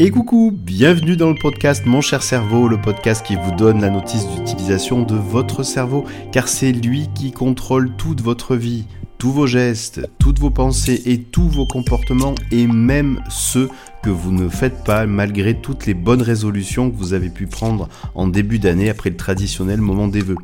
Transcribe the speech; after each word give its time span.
Et 0.00 0.10
coucou, 0.10 0.50
bienvenue 0.52 1.16
dans 1.16 1.28
le 1.28 1.36
podcast 1.36 1.86
Mon 1.86 2.00
cher 2.00 2.24
cerveau, 2.24 2.66
le 2.66 2.80
podcast 2.80 3.24
qui 3.24 3.36
vous 3.36 3.52
donne 3.52 3.80
la 3.80 3.90
notice 3.90 4.26
d'utilisation 4.26 5.02
de 5.02 5.14
votre 5.14 5.62
cerveau, 5.62 6.04
car 6.32 6.48
c'est 6.48 6.72
lui 6.72 7.08
qui 7.14 7.30
contrôle 7.30 7.94
toute 7.96 8.20
votre 8.20 8.56
vie, 8.56 8.86
tous 9.18 9.30
vos 9.30 9.46
gestes, 9.46 10.04
toutes 10.18 10.40
vos 10.40 10.50
pensées 10.50 11.00
et 11.06 11.22
tous 11.22 11.48
vos 11.48 11.64
comportements, 11.64 12.34
et 12.50 12.66
même 12.66 13.22
ceux 13.30 13.70
que 14.04 14.10
vous 14.10 14.32
ne 14.32 14.50
faites 14.50 14.84
pas 14.84 15.06
malgré 15.06 15.54
toutes 15.54 15.86
les 15.86 15.94
bonnes 15.94 16.20
résolutions 16.20 16.90
que 16.90 16.96
vous 16.96 17.14
avez 17.14 17.30
pu 17.30 17.46
prendre 17.46 17.88
en 18.14 18.26
début 18.26 18.58
d'année 18.58 18.90
après 18.90 19.08
le 19.08 19.16
traditionnel 19.16 19.80
moment 19.80 20.08
des 20.08 20.20
vœux. 20.20 20.36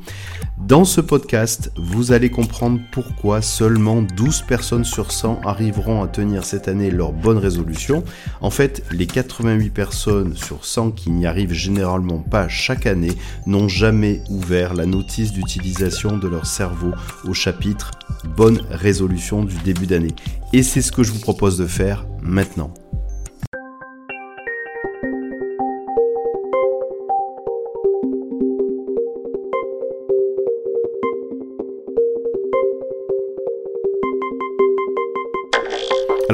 Dans 0.57 0.87
ce 0.87 1.03
podcast, 1.03 1.71
vous 1.77 2.13
allez 2.13 2.31
comprendre 2.31 2.81
pourquoi 2.91 3.43
seulement 3.43 4.01
12 4.01 4.43
personnes 4.49 4.85
sur 4.85 5.13
100 5.13 5.43
arriveront 5.45 6.03
à 6.03 6.09
tenir 6.09 6.45
cette 6.45 6.69
année 6.69 6.91
leurs 6.91 7.13
bonnes 7.13 7.37
résolutions. 7.37 8.03
En 8.41 8.49
fait, 8.49 8.83
les 8.93 9.07
88 9.07 9.69
personnes 9.69 10.37
sur 10.37 10.65
100 10.65 10.93
qui 10.93 11.11
n'y 11.11 11.27
arrivent 11.27 11.53
généralement 11.53 12.19
pas 12.19 12.49
chaque 12.49 12.87
année 12.87 13.13
n'ont 13.47 13.69
jamais 13.69 14.23
ouvert 14.31 14.73
la 14.73 14.87
notice 14.87 15.33
d'utilisation 15.33 16.17
de 16.17 16.29
leur 16.29 16.47
cerveau 16.47 16.93
au 17.29 17.35
chapitre 17.35 17.91
Bonne 18.37 18.63
résolution 18.71 19.45
du 19.45 19.57
début 19.59 19.87
d'année. 19.87 20.15
Et 20.55 20.63
c'est 20.63 20.83
ce 20.83 20.93
que 20.93 21.03
je 21.03 21.13
vous 21.13 21.21
propose 21.21 21.59
de 21.59 21.67
faire 21.67 22.07
maintenant. 22.23 22.73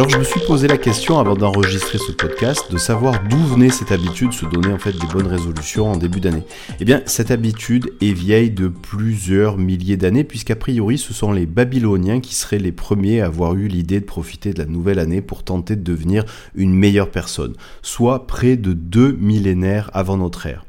Alors 0.06 0.14
je 0.14 0.18
me 0.20 0.24
suis 0.24 0.46
posé 0.46 0.68
la 0.68 0.78
question 0.78 1.18
avant 1.18 1.34
d'enregistrer 1.34 1.98
ce 1.98 2.12
podcast 2.12 2.70
de 2.70 2.78
savoir 2.78 3.24
d'où 3.28 3.38
venait 3.38 3.70
cette 3.70 3.90
habitude 3.90 4.28
de 4.28 4.34
se 4.34 4.46
donner 4.46 4.72
en 4.72 4.78
fait 4.78 4.92
des 4.92 5.06
bonnes 5.08 5.26
résolutions 5.26 5.90
en 5.90 5.96
début 5.96 6.20
d'année. 6.20 6.44
Eh 6.78 6.84
bien 6.84 7.02
cette 7.06 7.32
habitude 7.32 7.92
est 8.00 8.12
vieille 8.12 8.52
de 8.52 8.68
plusieurs 8.68 9.58
milliers 9.58 9.96
d'années 9.96 10.22
puisqu'a 10.22 10.54
priori 10.54 10.96
ce 10.96 11.12
sont 11.12 11.32
les 11.32 11.44
Babyloniens 11.44 12.20
qui 12.20 12.36
seraient 12.36 12.60
les 12.60 12.70
premiers 12.70 13.20
à 13.20 13.26
avoir 13.26 13.56
eu 13.56 13.66
l'idée 13.66 13.98
de 13.98 14.04
profiter 14.04 14.52
de 14.52 14.60
la 14.60 14.66
nouvelle 14.66 15.00
année 15.00 15.22
pour 15.22 15.42
tenter 15.42 15.74
de 15.74 15.82
devenir 15.82 16.24
une 16.54 16.72
meilleure 16.72 17.10
personne, 17.10 17.54
soit 17.82 18.28
près 18.28 18.56
de 18.56 18.74
deux 18.74 19.10
millénaires 19.18 19.90
avant 19.92 20.18
notre 20.18 20.46
ère. 20.46 20.64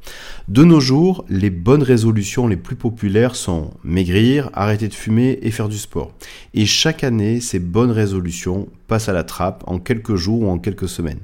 De 0.48 0.64
nos 0.64 0.80
jours, 0.80 1.26
les 1.28 1.50
bonnes 1.50 1.84
résolutions 1.84 2.48
les 2.48 2.56
plus 2.56 2.78
populaires 2.78 3.36
sont 3.36 3.72
maigrir, 3.84 4.50
arrêter 4.53 4.88
de 4.88 4.94
fumer 4.94 5.40
et 5.42 5.52
faire 5.52 5.67
du 5.67 5.78
sport. 5.78 6.14
Et 6.53 6.66
chaque 6.66 7.03
année, 7.03 7.42
ces 7.42 7.59
bonnes 7.59 7.92
résolutions 7.92 8.70
passent 8.88 9.09
à 9.09 9.14
la 9.14 9.25
trappe 9.25 9.66
en 9.68 9.78
quelques 9.78 10.16
jours 10.16 10.44
ou 10.44 10.50
en 10.50 10.58
quelques 10.58 10.88
semaines. 10.88 11.20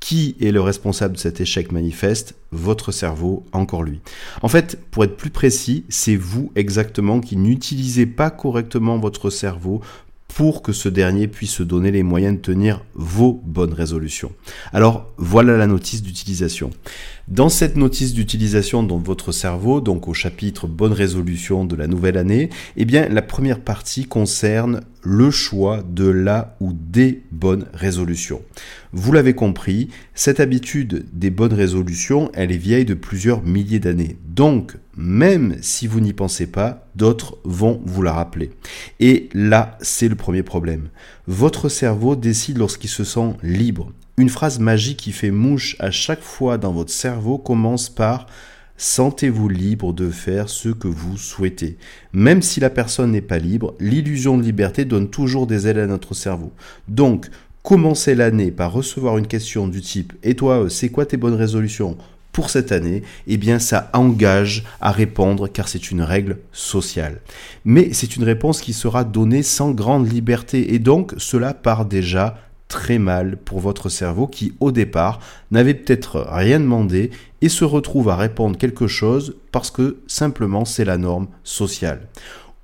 Qui 0.00 0.36
est 0.42 0.52
le 0.52 0.60
responsable 0.60 1.14
de 1.14 1.18
cet 1.18 1.40
échec 1.40 1.72
manifeste? 1.72 2.34
Votre 2.52 2.92
cerveau, 2.92 3.46
encore 3.52 3.82
lui. 3.82 4.00
En 4.42 4.48
fait, 4.48 4.78
pour 4.90 5.02
être 5.02 5.16
plus 5.16 5.30
précis, 5.30 5.86
c'est 5.88 6.16
vous 6.16 6.52
exactement 6.54 7.20
qui 7.20 7.38
n'utilisez 7.38 8.04
pas 8.04 8.30
correctement 8.30 8.98
votre 8.98 9.30
cerveau 9.30 9.80
pour 10.28 10.62
que 10.62 10.72
ce 10.72 10.88
dernier 10.88 11.26
puisse 11.26 11.50
se 11.50 11.62
donner 11.62 11.90
les 11.90 12.02
moyens 12.02 12.36
de 12.36 12.40
tenir 12.40 12.84
vos 12.94 13.42
bonnes 13.44 13.72
résolutions. 13.72 14.32
Alors 14.72 15.12
voilà 15.16 15.56
la 15.56 15.66
notice 15.66 16.02
d'utilisation. 16.02 16.70
Dans 17.26 17.48
cette 17.48 17.76
notice 17.76 18.14
d'utilisation 18.14 18.82
dans 18.82 18.98
votre 18.98 19.32
cerveau, 19.32 19.80
donc 19.80 20.06
au 20.06 20.14
chapitre 20.14 20.66
bonne 20.66 20.92
résolution 20.92 21.64
de 21.64 21.76
la 21.76 21.86
nouvelle 21.86 22.16
année, 22.16 22.50
eh 22.76 22.84
bien 22.84 23.08
la 23.08 23.22
première 23.22 23.60
partie 23.60 24.04
concerne 24.04 24.82
le 25.02 25.30
choix 25.30 25.82
de 25.82 26.08
la 26.08 26.56
ou 26.60 26.72
des 26.72 27.22
bonnes 27.32 27.66
résolutions. 27.72 28.42
Vous 28.92 29.12
l'avez 29.12 29.34
compris, 29.34 29.88
cette 30.14 30.40
habitude 30.40 31.06
des 31.12 31.30
bonnes 31.30 31.52
résolutions, 31.52 32.30
elle 32.34 32.52
est 32.52 32.56
vieille 32.56 32.84
de 32.84 32.94
plusieurs 32.94 33.42
milliers 33.42 33.80
d'années. 33.80 34.16
Donc, 34.26 34.76
même 34.98 35.56
si 35.62 35.86
vous 35.86 36.00
n'y 36.00 36.12
pensez 36.12 36.48
pas, 36.48 36.88
d'autres 36.96 37.38
vont 37.44 37.80
vous 37.86 38.02
la 38.02 38.12
rappeler. 38.12 38.50
Et 38.98 39.28
là, 39.32 39.78
c'est 39.80 40.08
le 40.08 40.16
premier 40.16 40.42
problème. 40.42 40.88
Votre 41.28 41.68
cerveau 41.68 42.16
décide 42.16 42.58
lorsqu'il 42.58 42.90
se 42.90 43.04
sent 43.04 43.34
libre. 43.44 43.92
Une 44.16 44.28
phrase 44.28 44.58
magique 44.58 44.98
qui 44.98 45.12
fait 45.12 45.30
mouche 45.30 45.76
à 45.78 45.92
chaque 45.92 46.22
fois 46.22 46.58
dans 46.58 46.72
votre 46.72 46.90
cerveau 46.90 47.38
commence 47.38 47.88
par 47.88 48.26
Sentez-vous 48.76 49.48
libre 49.48 49.92
de 49.92 50.10
faire 50.10 50.48
ce 50.48 50.68
que 50.68 50.88
vous 50.88 51.16
souhaitez. 51.16 51.78
Même 52.12 52.42
si 52.42 52.58
la 52.58 52.70
personne 52.70 53.12
n'est 53.12 53.20
pas 53.20 53.38
libre, 53.38 53.74
l'illusion 53.78 54.36
de 54.36 54.42
liberté 54.42 54.84
donne 54.84 55.10
toujours 55.10 55.46
des 55.46 55.68
ailes 55.68 55.78
à 55.78 55.86
notre 55.86 56.14
cerveau. 56.14 56.52
Donc, 56.88 57.28
commencez 57.62 58.16
l'année 58.16 58.50
par 58.50 58.72
recevoir 58.72 59.16
une 59.18 59.26
question 59.28 59.68
du 59.68 59.80
type 59.80 60.12
Et 60.24 60.34
toi, 60.34 60.66
c'est 60.68 60.90
quoi 60.90 61.06
tes 61.06 61.16
bonnes 61.16 61.34
résolutions? 61.34 61.96
Pour 62.38 62.50
cette 62.50 62.70
année, 62.70 63.02
eh 63.26 63.36
bien 63.36 63.58
ça 63.58 63.90
engage 63.92 64.62
à 64.80 64.92
répondre 64.92 65.48
car 65.48 65.66
c'est 65.66 65.90
une 65.90 66.02
règle 66.02 66.38
sociale. 66.52 67.20
Mais 67.64 67.92
c'est 67.92 68.14
une 68.14 68.22
réponse 68.22 68.60
qui 68.60 68.74
sera 68.74 69.02
donnée 69.02 69.42
sans 69.42 69.72
grande 69.72 70.08
liberté 70.08 70.72
et 70.72 70.78
donc 70.78 71.14
cela 71.16 71.52
part 71.52 71.84
déjà 71.84 72.38
très 72.68 73.00
mal 73.00 73.38
pour 73.38 73.58
votre 73.58 73.88
cerveau 73.88 74.28
qui, 74.28 74.52
au 74.60 74.70
départ, 74.70 75.18
n'avait 75.50 75.74
peut-être 75.74 76.24
rien 76.30 76.60
demandé 76.60 77.10
et 77.42 77.48
se 77.48 77.64
retrouve 77.64 78.08
à 78.08 78.14
répondre 78.14 78.56
quelque 78.56 78.86
chose 78.86 79.34
parce 79.50 79.72
que 79.72 79.96
simplement 80.06 80.64
c'est 80.64 80.84
la 80.84 80.96
norme 80.96 81.26
sociale. 81.42 82.02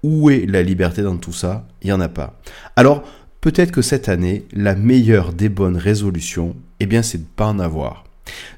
Où 0.04 0.30
est 0.30 0.46
la 0.46 0.62
liberté 0.62 1.02
dans 1.02 1.16
tout 1.16 1.32
ça? 1.32 1.66
Il 1.82 1.86
n'y 1.86 1.92
en 1.92 2.00
a 2.00 2.08
pas. 2.08 2.38
Alors, 2.76 3.02
peut-être 3.40 3.72
que 3.72 3.82
cette 3.82 4.08
année, 4.08 4.44
la 4.52 4.76
meilleure 4.76 5.32
des 5.32 5.48
bonnes 5.48 5.78
résolutions, 5.78 6.54
eh 6.78 6.86
bien, 6.86 7.02
c'est 7.02 7.18
de 7.18 7.24
ne 7.24 7.28
pas 7.34 7.46
en 7.46 7.58
avoir. 7.58 8.03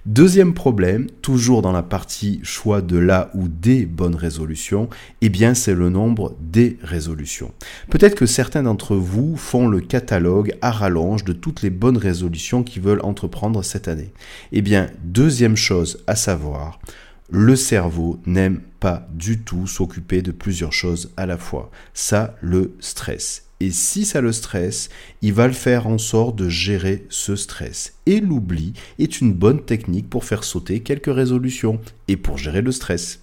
Deuxième 0.05 0.55
problème, 0.55 1.09
toujours 1.23 1.63
dans 1.63 1.73
la 1.73 1.83
partie 1.83 2.41
choix 2.43 2.81
de 2.81 2.97
la 2.97 3.31
ou 3.35 3.49
des 3.49 3.87
bonnes 3.87 4.15
résolutions, 4.15 4.89
eh 5.21 5.29
bien 5.29 5.55
c'est 5.55 5.75
le 5.75 5.91
nombre 5.91 6.37
des 6.41 6.79
résolutions. 6.83 7.53
Peut-être 7.91 8.15
que 8.15 8.27
certains 8.27 8.63
d'entre 8.63 8.95
vous 8.95 9.37
font 9.37 9.67
le 9.67 9.81
catalogue 9.81 10.55
à 10.63 10.71
rallonge 10.71 11.25
de 11.25 11.33
toutes 11.33 11.63
les 11.63 11.71
bonnes 11.71 11.99
résolutions 11.99 12.63
qu'ils 12.63 12.83
veulent 12.83 13.03
entreprendre 13.03 13.63
cette 13.63 13.89
année. 13.89 14.13
Eh 14.53 14.63
bien, 14.63 14.91
deuxième 15.03 15.57
chose 15.57 16.03
à 16.07 16.15
savoir, 16.15 16.79
le 17.29 17.57
cerveau 17.57 18.21
n'aime 18.27 18.61
pas 18.79 19.09
du 19.13 19.41
tout 19.41 19.67
s'occuper 19.67 20.23
de 20.23 20.31
plusieurs 20.31 20.73
choses 20.73 21.13
à 21.17 21.27
la 21.27 21.39
fois. 21.39 21.71
Ça 21.93 22.37
le 22.41 22.77
stress. 22.79 23.46
Et 23.61 23.71
si 23.71 24.05
ça 24.05 24.21
le 24.21 24.33
stresse, 24.33 24.91
il 25.23 25.33
va 25.33 25.47
le 25.47 25.55
faire 25.55 25.87
en 25.87 25.99
sorte 25.99 26.37
de 26.37 26.49
gérer 26.49 27.07
ce 27.09 27.37
stress. 27.37 27.95
Et 28.05 28.21
l'oubli 28.21 28.75
est 28.99 29.21
une 29.21 29.33
bonne 29.33 29.63
technique 29.63 30.11
pour 30.11 30.25
faire 30.25 30.45
sauter 30.45 30.81
quelques 30.81 31.15
résolutions 31.15 31.81
et 32.09 32.17
pour 32.17 32.37
gérer 32.37 32.61
le 32.61 32.73
stress. 32.73 33.21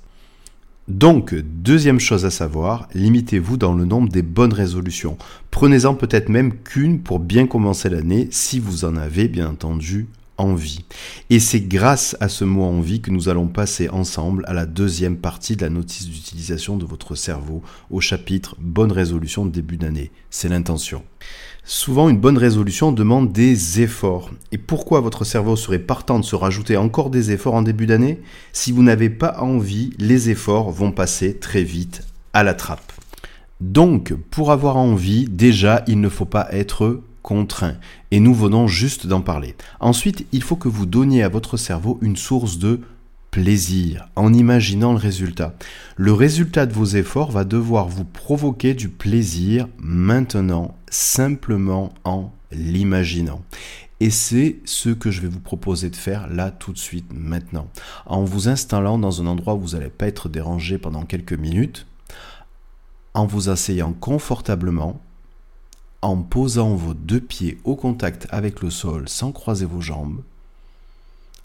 Donc, 0.87 1.33
deuxième 1.33 1.99
chose 1.99 2.25
à 2.25 2.31
savoir, 2.31 2.89
limitez-vous 2.93 3.55
dans 3.57 3.73
le 3.73 3.85
nombre 3.85 4.09
des 4.09 4.21
bonnes 4.21 4.53
résolutions. 4.53 5.17
Prenez-en 5.49 5.93
peut-être 5.93 6.27
même 6.27 6.53
qu'une 6.57 6.99
pour 6.99 7.19
bien 7.19 7.47
commencer 7.47 7.89
l'année, 7.89 8.27
si 8.31 8.59
vous 8.59 8.83
en 8.83 8.97
avez 8.97 9.29
bien 9.29 9.49
entendu 9.49 10.07
envie. 10.37 10.85
Et 11.29 11.39
c'est 11.39 11.61
grâce 11.61 12.17
à 12.19 12.29
ce 12.29 12.43
mot 12.43 12.63
envie 12.63 13.01
que 13.01 13.11
nous 13.11 13.29
allons 13.29 13.47
passer 13.47 13.89
ensemble 13.89 14.43
à 14.47 14.53
la 14.53 14.65
deuxième 14.65 15.17
partie 15.17 15.55
de 15.55 15.61
la 15.61 15.69
notice 15.69 16.07
d'utilisation 16.07 16.77
de 16.77 16.85
votre 16.85 17.15
cerveau 17.15 17.61
au 17.89 18.01
chapitre 18.01 18.55
Bonne 18.59 18.91
résolution 18.91 19.45
de 19.45 19.51
début 19.51 19.77
d'année. 19.77 20.11
C'est 20.29 20.49
l'intention. 20.49 21.03
Souvent, 21.65 22.09
une 22.09 22.19
bonne 22.19 22.37
résolution 22.37 22.91
demande 22.91 23.31
des 23.31 23.81
efforts. 23.81 24.31
Et 24.51 24.57
pourquoi 24.57 24.99
votre 24.99 25.23
cerveau 25.23 25.55
serait 25.55 25.79
partant 25.79 26.19
de 26.19 26.25
se 26.25 26.35
rajouter 26.35 26.75
encore 26.75 27.09
des 27.09 27.31
efforts 27.31 27.53
en 27.53 27.61
début 27.61 27.85
d'année? 27.85 28.19
Si 28.51 28.73
vous 28.73 28.83
n'avez 28.83 29.09
pas 29.09 29.37
envie, 29.39 29.91
les 29.97 30.29
efforts 30.29 30.71
vont 30.71 30.91
passer 30.91 31.37
très 31.37 31.63
vite 31.63 32.05
à 32.33 32.43
la 32.43 32.53
trappe. 32.53 32.91
Donc, 33.61 34.13
pour 34.29 34.51
avoir 34.51 34.75
envie, 34.75 35.25
déjà, 35.25 35.83
il 35.87 36.01
ne 36.01 36.09
faut 36.09 36.25
pas 36.25 36.47
être 36.51 37.01
contraint. 37.23 37.77
Et 38.11 38.19
nous 38.19 38.35
venons 38.35 38.67
juste 38.67 39.07
d'en 39.07 39.21
parler. 39.21 39.55
Ensuite, 39.79 40.27
il 40.31 40.43
faut 40.43 40.55
que 40.55 40.69
vous 40.69 40.85
donniez 40.85 41.23
à 41.23 41.29
votre 41.29 41.57
cerveau 41.57 41.97
une 42.03 42.17
source 42.17 42.59
de 42.59 42.81
plaisir 43.31 44.09
en 44.15 44.31
imaginant 44.31 44.91
le 44.91 44.99
résultat. 44.99 45.55
Le 45.97 46.13
résultat 46.13 46.67
de 46.67 46.73
vos 46.73 46.85
efforts 46.85 47.31
va 47.31 47.45
devoir 47.45 47.87
vous 47.87 48.05
provoquer 48.05 48.75
du 48.75 48.89
plaisir 48.89 49.67
maintenant, 49.79 50.77
simplement 50.91 51.91
en 52.03 52.31
l'imaginant. 52.51 53.41
Et 53.99 54.11
c'est 54.11 54.57
ce 54.65 54.89
que 54.89 55.09
je 55.09 55.21
vais 55.21 55.29
vous 55.29 55.39
proposer 55.39 55.89
de 55.89 55.95
faire 55.95 56.27
là 56.29 56.51
tout 56.51 56.73
de 56.73 56.77
suite 56.77 57.11
maintenant. 57.11 57.69
En 58.05 58.23
vous 58.23 58.49
installant 58.49 58.99
dans 58.99 59.19
un 59.19 59.25
endroit 59.25 59.55
où 59.55 59.61
vous 59.61 59.69
n'allez 59.69 59.89
pas 59.89 60.07
être 60.07 60.29
dérangé 60.29 60.77
pendant 60.77 61.03
quelques 61.03 61.33
minutes, 61.33 61.87
en 63.15 63.25
vous 63.25 63.49
asseyant 63.49 63.93
confortablement, 63.93 65.01
en 66.03 66.17
posant 66.17 66.75
vos 66.75 66.93
deux 66.93 67.21
pieds 67.21 67.57
au 67.63 67.77
contact 67.77 68.27
avec 68.29 68.61
le 68.61 68.69
sol 68.69 69.07
sans 69.07 69.31
croiser 69.31 69.65
vos 69.65 69.79
jambes, 69.79 70.21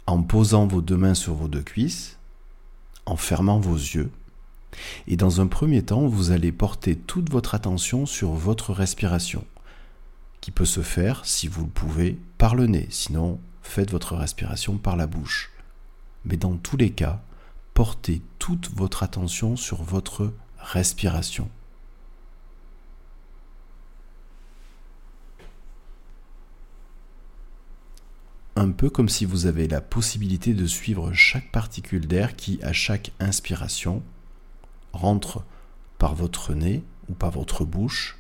en 0.06 0.20
posant 0.24 0.66
vos 0.66 0.82
deux 0.82 0.96
mains 0.96 1.14
sur 1.14 1.34
vos 1.34 1.46
deux 1.46 1.62
cuisses, 1.62 2.18
en 3.06 3.14
fermant 3.14 3.60
vos 3.60 3.76
yeux. 3.76 4.10
Et 5.06 5.16
dans 5.16 5.40
un 5.40 5.46
premier 5.46 5.82
temps, 5.82 6.08
vous 6.08 6.32
allez 6.32 6.50
porter 6.50 6.96
toute 6.96 7.30
votre 7.30 7.54
attention 7.54 8.04
sur 8.04 8.32
votre 8.32 8.72
respiration, 8.72 9.44
qui 10.40 10.50
peut 10.50 10.64
se 10.64 10.82
faire, 10.82 11.24
si 11.24 11.46
vous 11.46 11.62
le 11.62 11.70
pouvez, 11.70 12.18
par 12.36 12.56
le 12.56 12.66
nez. 12.66 12.88
Sinon, 12.90 13.38
faites 13.62 13.92
votre 13.92 14.16
respiration 14.16 14.76
par 14.76 14.96
la 14.96 15.06
bouche. 15.06 15.52
Mais 16.24 16.36
dans 16.36 16.56
tous 16.56 16.76
les 16.76 16.90
cas, 16.90 17.22
portez 17.74 18.22
toute 18.40 18.74
votre 18.74 19.04
attention 19.04 19.54
sur 19.54 19.84
votre 19.84 20.32
respiration. 20.58 21.48
Un 28.58 28.72
peu 28.72 28.90
comme 28.90 29.08
si 29.08 29.24
vous 29.24 29.46
avez 29.46 29.68
la 29.68 29.80
possibilité 29.80 30.52
de 30.52 30.66
suivre 30.66 31.12
chaque 31.12 31.52
particule 31.52 32.08
d'air 32.08 32.34
qui, 32.34 32.58
à 32.64 32.72
chaque 32.72 33.12
inspiration, 33.20 34.02
rentre 34.92 35.44
par 35.96 36.16
votre 36.16 36.54
nez 36.54 36.82
ou 37.08 37.14
par 37.14 37.30
votre 37.30 37.64
bouche, 37.64 38.18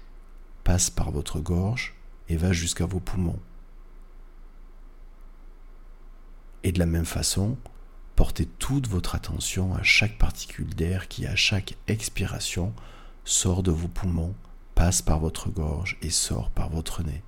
passe 0.62 0.90
par 0.90 1.10
votre 1.10 1.40
gorge 1.40 1.96
et 2.28 2.36
va 2.36 2.52
jusqu'à 2.52 2.86
vos 2.86 3.00
poumons. 3.00 3.40
Et 6.62 6.70
de 6.70 6.78
la 6.78 6.86
même 6.86 7.04
façon, 7.04 7.58
portez 8.14 8.46
toute 8.46 8.86
votre 8.86 9.16
attention 9.16 9.74
à 9.74 9.82
chaque 9.82 10.18
particule 10.18 10.72
d'air 10.72 11.08
qui, 11.08 11.26
à 11.26 11.34
chaque 11.34 11.74
expiration, 11.88 12.72
sort 13.24 13.64
de 13.64 13.72
vos 13.72 13.88
poumons, 13.88 14.36
passe 14.76 15.02
par 15.02 15.18
votre 15.18 15.50
gorge 15.50 15.98
et 16.00 16.10
sort 16.10 16.50
par 16.50 16.68
votre 16.70 17.02
nez. 17.02 17.24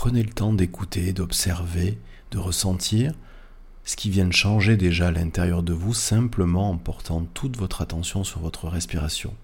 Prenez 0.00 0.22
le 0.22 0.30
temps 0.30 0.54
d'écouter, 0.54 1.12
d'observer, 1.12 1.98
de 2.30 2.38
ressentir 2.38 3.12
ce 3.84 3.96
qui 3.96 4.08
vient 4.08 4.24
de 4.24 4.32
changer 4.32 4.78
déjà 4.78 5.08
à 5.08 5.10
l'intérieur 5.10 5.62
de 5.62 5.74
vous 5.74 5.92
simplement 5.92 6.70
en 6.70 6.78
portant 6.78 7.26
toute 7.34 7.58
votre 7.58 7.82
attention 7.82 8.24
sur 8.24 8.40
votre 8.40 8.66
respiration. 8.66 9.36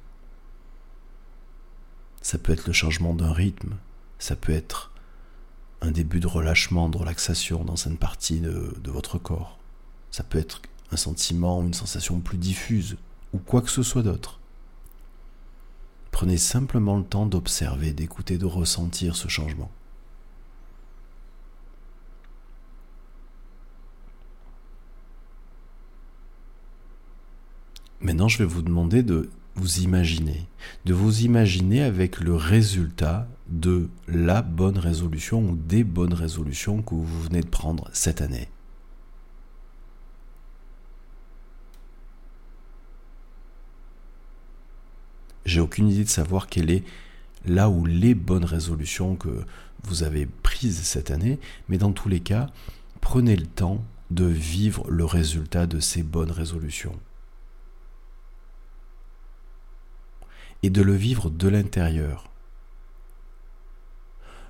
Ça 2.23 2.38
peut 2.38 2.55
être 2.55 2.67
le 2.67 2.73
changement 2.73 3.12
d'un 3.12 3.35
rythme, 3.35 3.76
ça 4.19 4.35
peut 4.35 4.55
être 4.55 4.93
un 5.82 5.91
début 5.91 6.20
de 6.20 6.26
relâchement, 6.26 6.88
de 6.88 6.97
relaxation 6.97 7.62
dans 7.62 7.76
une 7.76 7.99
partie 7.99 8.41
de, 8.41 8.75
de 8.82 8.91
votre 8.91 9.19
corps. 9.19 9.59
Ça 10.11 10.25
peut 10.25 10.38
être 10.38 10.62
un 10.91 10.97
sentiment, 10.97 11.62
une 11.62 11.75
sensation 11.75 12.19
plus 12.20 12.38
diffuse, 12.38 12.97
ou 13.35 13.38
quoi 13.38 13.61
que 13.61 13.70
ce 13.70 13.82
soit 13.82 14.02
d'autre. 14.02 14.41
Prenez 16.12 16.38
simplement 16.38 16.97
le 16.97 17.05
temps 17.05 17.26
d'observer, 17.26 17.93
d'écouter, 17.93 18.38
de 18.38 18.47
ressentir 18.47 19.17
ce 19.17 19.29
changement. 19.29 19.70
Maintenant, 28.01 28.29
je 28.29 28.39
vais 28.39 28.45
vous 28.45 28.63
demander 28.63 29.03
de 29.03 29.31
vous 29.55 29.79
imaginer, 29.79 30.47
de 30.85 30.93
vous 30.93 31.23
imaginer 31.23 31.83
avec 31.83 32.21
le 32.21 32.35
résultat 32.35 33.27
de 33.49 33.89
la 34.07 34.43
bonne 34.43 34.79
résolution 34.79 35.41
ou 35.41 35.57
des 35.57 35.83
bonnes 35.83 36.13
résolutions 36.13 36.83
que 36.83 36.95
vous 36.95 37.23
venez 37.23 37.41
de 37.41 37.49
prendre 37.49 37.89
cette 37.93 38.21
année. 38.21 38.49
J'ai 45.47 45.61
aucune 45.61 45.89
idée 45.89 46.05
de 46.05 46.09
savoir 46.09 46.49
quelle 46.49 46.71
est 46.71 46.85
là 47.47 47.71
où 47.71 47.87
les 47.87 48.15
bonnes 48.15 48.45
résolutions 48.45 49.15
que 49.15 49.45
vous 49.85 50.03
avez 50.03 50.27
prises 50.27 50.83
cette 50.83 51.11
année, 51.11 51.39
mais 51.69 51.79
dans 51.79 51.93
tous 51.93 52.09
les 52.09 52.21
cas, 52.21 52.49
prenez 53.01 53.37
le 53.37 53.47
temps 53.47 53.83
de 54.11 54.27
vivre 54.27 54.91
le 54.91 55.05
résultat 55.05 55.67
de 55.67 55.81
ces 55.81 56.03
bonnes 56.03 56.33
résolutions. 56.33 56.99
Et 60.62 60.70
de 60.70 60.82
le 60.82 60.94
vivre 60.94 61.31
de 61.31 61.49
l'intérieur. 61.49 62.31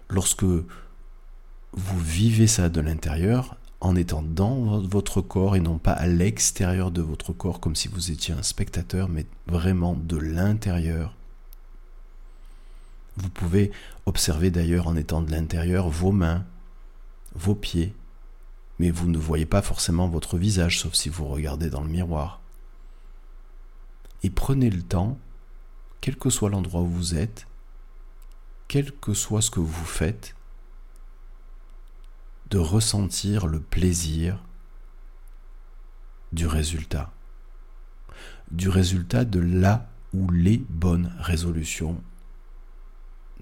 Lorsque 0.09 0.45
vous 0.45 1.99
vivez 1.99 2.47
ça 2.47 2.69
de 2.69 2.81
l'intérieur, 2.81 3.57
en 3.81 3.95
étant 3.95 4.23
dans 4.23 4.81
votre 4.81 5.21
corps 5.21 5.57
et 5.57 5.61
non 5.61 5.79
pas 5.79 5.93
à 5.93 6.07
l'extérieur 6.07 6.91
de 6.91 7.03
votre 7.03 7.33
corps 7.33 7.61
comme 7.61 7.77
si 7.77 7.89
vous 7.89 8.11
étiez 8.11 8.35
un 8.35 8.43
spectateur, 8.43 9.09
mais 9.09 9.27
vraiment 9.47 9.95
de 9.95 10.17
l'intérieur. 10.17 11.15
Vous 13.17 13.31
pouvez 13.31 13.71
observer 14.05 14.51
d'ailleurs 14.51 14.89
en 14.89 14.97
étant 14.97 15.23
de 15.23 15.31
l'intérieur 15.31 15.89
vos 15.89 16.13
mains, 16.13 16.45
vos 17.35 17.55
pieds, 17.55 17.95
mais 18.79 18.91
vous 18.91 19.09
ne 19.09 19.19
voyez 19.19 19.47
pas 19.47 19.63
forcément 19.63 20.09
votre 20.09 20.37
visage 20.37 20.81
sauf 20.81 20.95
si 20.95 21.09
vous 21.09 21.27
regardez 21.27 21.71
dans 21.71 21.83
le 21.83 21.89
miroir. 21.89 22.41
Et 24.23 24.31
prenez 24.31 24.71
le 24.71 24.83
temps 24.83 25.19
quel 26.01 26.17
que 26.17 26.31
soit 26.31 26.51
l'endroit 26.51 26.81
où 26.81 26.89
vous 26.89 27.15
êtes, 27.15 27.47
quel 28.69 28.93
que 28.93 29.15
soit 29.15 29.43
ce 29.43 29.51
que 29.51 29.61
vous 29.61 29.85
faites, 29.85 30.35
de 32.51 32.59
ressentir 32.59 33.47
le 33.47 33.61
plaisir 33.61 34.43
du 36.33 36.47
résultat, 36.47 37.13
du 38.51 38.69
résultat 38.69 39.25
de 39.25 39.41
là 39.41 39.89
ou 40.13 40.31
les 40.31 40.59
bonnes 40.59 41.15
résolutions 41.19 42.03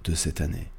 de 0.04 0.14
cette 0.14 0.40
année. 0.40 0.70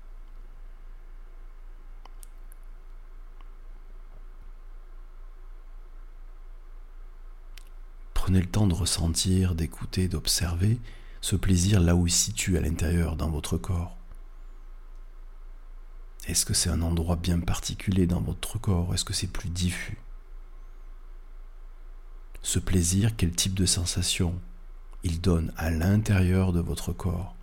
Prenez 8.14 8.42
le 8.42 8.48
temps 8.48 8.66
de 8.66 8.74
ressentir, 8.74 9.54
d'écouter, 9.54 10.08
d'observer 10.08 10.80
ce 11.26 11.36
plaisir 11.36 11.80
là 11.80 11.96
où 11.96 12.06
il 12.06 12.12
se 12.12 12.26
situe 12.26 12.56
à 12.56 12.62
l'intérieur 12.62 13.16
dans 13.16 13.32
votre 13.32 13.58
corps. 13.58 13.98
Est-ce 16.28 16.46
que 16.46 16.54
c'est 16.54 16.70
un 16.70 16.84
endroit 16.84 17.16
bien 17.16 17.40
particulier 17.40 18.06
dans 18.06 18.22
votre 18.22 18.60
corps? 18.60 18.94
Est-ce 18.94 19.04
que 19.04 19.14
c'est 19.14 19.26
plus 19.26 19.50
diffus? 19.50 19.98
Ce 22.44 22.60
plaisir, 22.60 23.16
quel 23.18 23.32
type 23.32 23.56
de 23.56 23.66
sensation 23.66 24.40
il 25.02 25.20
donne 25.20 25.52
à 25.58 25.72
l'intérieur 25.72 26.54
de 26.54 26.60
votre 26.60 26.94
corps? 26.94 27.35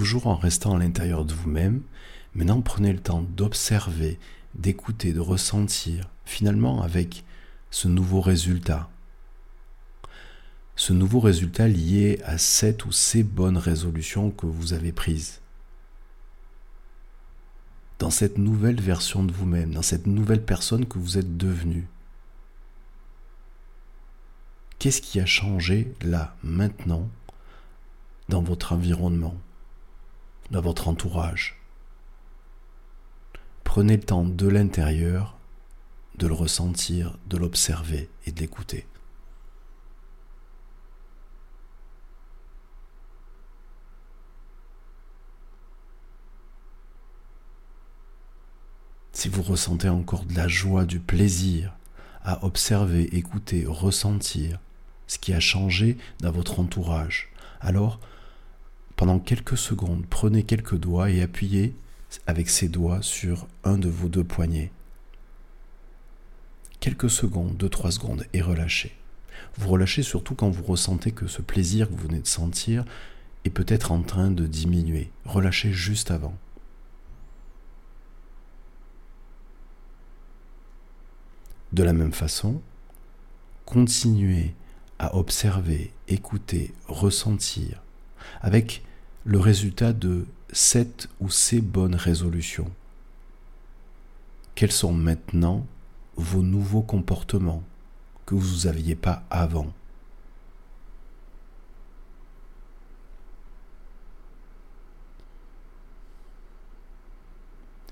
Toujours 0.00 0.28
en 0.28 0.36
restant 0.36 0.76
à 0.76 0.78
l'intérieur 0.78 1.26
de 1.26 1.34
vous-même. 1.34 1.82
Maintenant, 2.34 2.62
prenez 2.62 2.90
le 2.90 3.00
temps 3.00 3.20
d'observer, 3.20 4.18
d'écouter, 4.54 5.12
de 5.12 5.20
ressentir, 5.20 6.08
finalement 6.24 6.80
avec 6.80 7.22
ce 7.70 7.86
nouveau 7.86 8.22
résultat. 8.22 8.88
Ce 10.74 10.94
nouveau 10.94 11.20
résultat 11.20 11.68
lié 11.68 12.18
à 12.24 12.38
cette 12.38 12.86
ou 12.86 12.92
ces 12.92 13.22
bonnes 13.22 13.58
résolutions 13.58 14.30
que 14.30 14.46
vous 14.46 14.72
avez 14.72 14.90
prises. 14.90 15.42
Dans 17.98 18.08
cette 18.08 18.38
nouvelle 18.38 18.80
version 18.80 19.22
de 19.22 19.32
vous-même, 19.32 19.74
dans 19.74 19.82
cette 19.82 20.06
nouvelle 20.06 20.42
personne 20.42 20.86
que 20.86 20.98
vous 20.98 21.18
êtes 21.18 21.36
devenue. 21.36 21.86
Qu'est-ce 24.78 25.02
qui 25.02 25.20
a 25.20 25.26
changé 25.26 25.92
là, 26.00 26.34
maintenant, 26.42 27.06
dans 28.30 28.40
votre 28.40 28.72
environnement? 28.72 29.36
Dans 30.50 30.60
votre 30.60 30.88
entourage. 30.88 31.60
Prenez 33.64 33.96
le 33.96 34.02
temps 34.02 34.24
de 34.24 34.48
l'intérieur 34.48 35.36
de 36.16 36.26
le 36.26 36.34
ressentir, 36.34 37.16
de 37.28 37.38
l'observer 37.38 38.10
et 38.26 38.32
de 38.32 38.40
l'écouter. 38.40 38.86
Si 49.12 49.28
vous 49.28 49.42
ressentez 49.42 49.88
encore 49.88 50.24
de 50.24 50.34
la 50.34 50.48
joie, 50.48 50.84
du 50.84 50.98
plaisir 50.98 51.74
à 52.22 52.44
observer, 52.44 53.04
écouter, 53.16 53.64
ressentir 53.66 54.58
ce 55.06 55.18
qui 55.18 55.32
a 55.32 55.40
changé 55.40 55.96
dans 56.20 56.32
votre 56.32 56.60
entourage, 56.60 57.30
alors 57.60 57.98
pendant 59.00 59.18
quelques 59.18 59.56
secondes, 59.56 60.04
prenez 60.10 60.42
quelques 60.42 60.76
doigts 60.76 61.08
et 61.08 61.22
appuyez 61.22 61.74
avec 62.26 62.50
ces 62.50 62.68
doigts 62.68 63.00
sur 63.00 63.46
un 63.64 63.78
de 63.78 63.88
vos 63.88 64.10
deux 64.10 64.24
poignets. 64.24 64.70
Quelques 66.80 67.08
secondes, 67.08 67.56
deux, 67.56 67.70
trois 67.70 67.92
secondes, 67.92 68.26
et 68.34 68.42
relâchez. 68.42 68.94
Vous 69.56 69.70
relâchez 69.70 70.02
surtout 70.02 70.34
quand 70.34 70.50
vous 70.50 70.64
ressentez 70.64 71.12
que 71.12 71.28
ce 71.28 71.40
plaisir 71.40 71.88
que 71.88 71.94
vous 71.94 72.08
venez 72.08 72.20
de 72.20 72.26
sentir 72.26 72.84
est 73.46 73.50
peut-être 73.50 73.90
en 73.90 74.02
train 74.02 74.30
de 74.30 74.46
diminuer. 74.46 75.10
Relâchez 75.24 75.72
juste 75.72 76.10
avant. 76.10 76.36
De 81.72 81.82
la 81.82 81.94
même 81.94 82.12
façon, 82.12 82.60
continuer 83.64 84.52
à 84.98 85.16
observer, 85.16 85.90
écouter, 86.06 86.74
ressentir, 86.86 87.80
avec 88.42 88.82
le 89.24 89.38
résultat 89.38 89.92
de 89.92 90.26
cette 90.52 91.08
ou 91.20 91.28
ces 91.30 91.60
bonnes 91.60 91.94
résolutions. 91.94 92.70
Quels 94.54 94.72
sont 94.72 94.92
maintenant 94.92 95.66
vos 96.16 96.42
nouveaux 96.42 96.82
comportements 96.82 97.62
que 98.26 98.34
vous 98.34 98.66
n'aviez 98.66 98.94
pas 98.94 99.22
avant? 99.30 99.72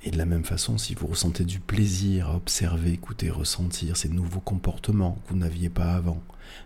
Et 0.02 0.10
de 0.10 0.16
la 0.16 0.24
même 0.24 0.44
façon, 0.44 0.78
si 0.78 0.94
vous 0.94 1.08
ressentez 1.08 1.44
du 1.44 1.60
plaisir 1.60 2.30
à 2.30 2.36
observer, 2.36 2.92
écouter, 2.92 3.28
ressentir 3.28 3.96
ces 3.96 4.08
nouveaux 4.08 4.40
comportements 4.40 5.18
que 5.26 5.32
vous 5.32 5.38
n'aviez 5.38 5.68
pas 5.68 5.94
avant, 5.94 6.22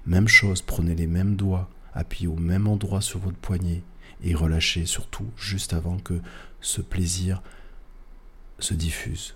même 0.07 0.29
chose, 0.29 0.63
prenez 0.63 0.95
les 0.95 1.09
mêmes 1.09 1.35
doigts, 1.35 1.69
appuyez 1.95 2.29
au 2.29 2.37
même 2.37 2.69
endroit 2.69 3.01
sur 3.01 3.19
votre 3.19 3.39
poignet 3.39 3.83
et 4.23 4.35
relâchez 4.35 4.87
surtout 4.87 5.31
juste 5.37 5.73
avant 5.73 5.99
que 5.99 6.21
ce 6.61 6.81
plaisir 6.81 7.43
se 8.59 8.75
diffuse. 8.75 9.35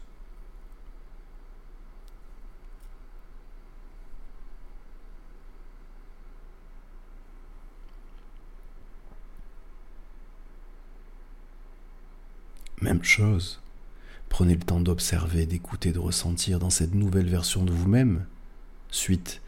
Même 12.81 13.02
chose. 13.02 13.61
Prenez 14.28 14.55
le 14.55 14.61
temps 14.61 14.81
d'observer, 14.81 15.47
d'écouter, 15.47 15.93
de 15.93 15.99
ressentir 15.99 16.59
dans 16.59 16.71
cette 16.71 16.95
nouvelle 16.95 17.28
version 17.28 17.64
de 17.64 17.73
vous-même, 17.73 18.26
suite 18.90 19.40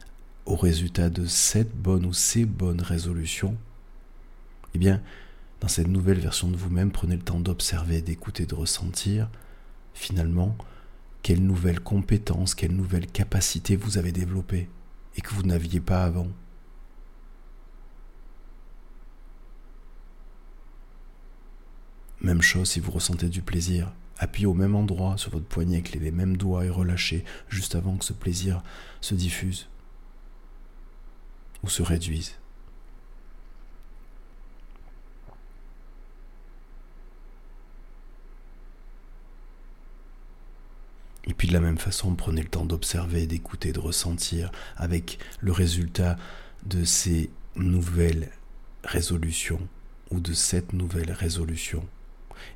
au 0.47 0.57
résultat 0.57 1.11
de 1.11 1.27
cette 1.27 1.77
bonne 1.77 2.07
ou 2.07 2.13
ces 2.13 2.47
bonnes 2.47 2.81
résolutions. 2.81 3.57
Eh 4.75 4.79
bien, 4.79 5.03
dans 5.61 5.69
cette 5.69 5.89
nouvelle 5.89 6.21
version 6.21 6.49
de 6.49 6.57
vous-même, 6.57 6.93
prenez 6.93 7.17
le 7.17 7.23
temps 7.23 7.41
d'observer, 7.41 8.01
d'écouter, 8.01 8.47
de 8.47 8.55
ressentir, 8.55 9.29
finalement, 9.93 10.57
quelles 11.23 11.45
nouvelles 11.45 11.81
compétences, 11.81 12.55
quelles 12.55 12.75
nouvelles 12.75 13.07
capacités 13.07 13.77
vous 13.77 13.99
avez 13.99 14.13
développées 14.13 14.69
et 15.17 15.21
que 15.21 15.35
vous 15.35 15.43
n'aviez 15.43 15.81
pas 15.81 16.05
avant. 16.05 16.29
Même 22.21 22.43
chose 22.43 22.71
si 22.71 22.81
vous 22.81 22.91
ressentez 22.91 23.29
du 23.29 23.43
plaisir. 23.43 23.93
Appuyez 24.19 24.47
au 24.47 24.55
même 24.55 24.75
endroit 24.75 25.17
sur 25.17 25.31
votre 25.31 25.47
poignet 25.47 25.77
avec 25.77 25.95
les 25.95 26.11
mêmes 26.11 26.37
doigts 26.37 26.65
et 26.65 26.71
relâchez 26.71 27.25
juste 27.49 27.75
avant 27.77 27.97
que 27.97 28.05
ce 28.05 28.13
plaisir 28.13 28.63
se 29.01 29.15
diffuse 29.15 29.69
ou 31.63 31.69
se 31.69 31.83
réduise. 31.83 32.35
Puis 41.39 41.49
de 41.49 41.55
la 41.55 41.61
même 41.61 41.79
façon, 41.79 42.15
prenez 42.15 42.43
le 42.43 42.49
temps 42.49 42.67
d'observer, 42.67 43.27
d'écouter, 43.27 43.73
de 43.73 43.81
ressentir 43.81 44.53
avec 44.77 45.19
le 45.41 45.53
résultat 45.53 46.17
de 46.67 46.85
ces 46.85 47.31
nouvelles 47.57 48.31
résolutions 48.85 49.61
ou 50.11 50.21
de 50.21 50.35
cette 50.35 50.73
nouvelle 50.73 51.13
résolution 51.13 51.87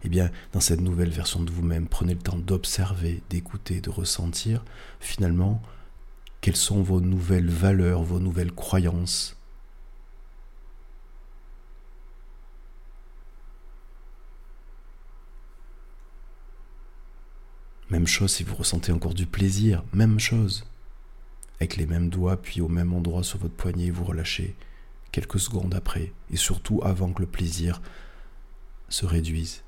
eh 0.04 0.08
bien, 0.08 0.30
dans 0.52 0.60
cette 0.60 0.80
nouvelle 0.80 1.10
version 1.10 1.42
de 1.42 1.50
vous-même, 1.50 1.86
prenez 1.86 2.14
le 2.14 2.20
temps 2.20 2.38
d'observer, 2.38 3.22
d'écouter, 3.30 3.80
de 3.80 3.90
ressentir 3.90 4.64
finalement 5.00 5.62
quelles 6.40 6.56
sont 6.56 6.82
vos 6.82 7.00
nouvelles 7.00 7.50
valeurs, 7.50 8.02
vos 8.02 8.20
nouvelles 8.20 8.52
croyances. 8.52 9.36
Même 17.92 18.06
chose 18.06 18.32
si 18.32 18.42
vous 18.42 18.54
ressentez 18.54 18.90
encore 18.90 19.12
du 19.12 19.26
plaisir, 19.26 19.84
même 19.92 20.18
chose. 20.18 20.64
Avec 21.60 21.76
les 21.76 21.84
mêmes 21.84 22.08
doigts, 22.08 22.40
puis 22.40 22.62
au 22.62 22.68
même 22.68 22.94
endroit 22.94 23.22
sur 23.22 23.38
votre 23.38 23.52
poignet, 23.52 23.90
vous 23.90 24.04
relâchez 24.04 24.56
quelques 25.12 25.38
secondes 25.38 25.74
après, 25.74 26.14
et 26.30 26.36
surtout 26.36 26.80
avant 26.84 27.12
que 27.12 27.20
le 27.20 27.28
plaisir 27.28 27.82
se 28.88 29.04
réduise. 29.04 29.62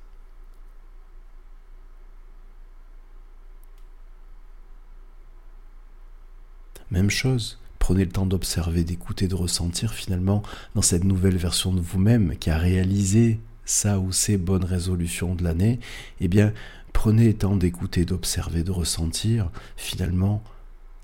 Même 6.89 7.11
chose, 7.11 7.59
prenez 7.77 8.05
le 8.05 8.11
temps 8.11 8.25
d'observer, 8.25 8.83
d'écouter, 8.83 9.27
de 9.27 9.35
ressentir 9.35 9.93
finalement 9.93 10.41
dans 10.73 10.81
cette 10.81 11.03
nouvelle 11.03 11.37
version 11.37 11.71
de 11.71 11.79
vous-même 11.79 12.35
qui 12.39 12.49
a 12.49 12.57
réalisé 12.57 13.39
ça 13.65 13.99
ou 13.99 14.11
ces 14.11 14.37
bonnes 14.37 14.65
résolutions 14.65 15.35
de 15.35 15.43
l'année, 15.43 15.79
eh 16.21 16.27
bien, 16.27 16.53
prenez 16.95 17.27
le 17.27 17.37
temps 17.37 17.57
d'écouter, 17.57 18.05
d'observer, 18.05 18.63
de 18.63 18.71
ressentir 18.71 19.51
finalement 19.75 20.41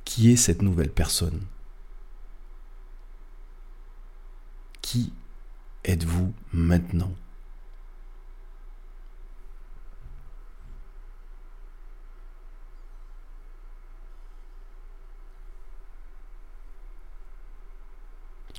qui 0.06 0.32
est 0.32 0.38
cette 0.38 0.62
nouvelle 0.62 0.90
personne. 0.90 1.42
Qui 4.82 5.12
êtes-vous 5.84 6.34
maintenant 6.54 7.12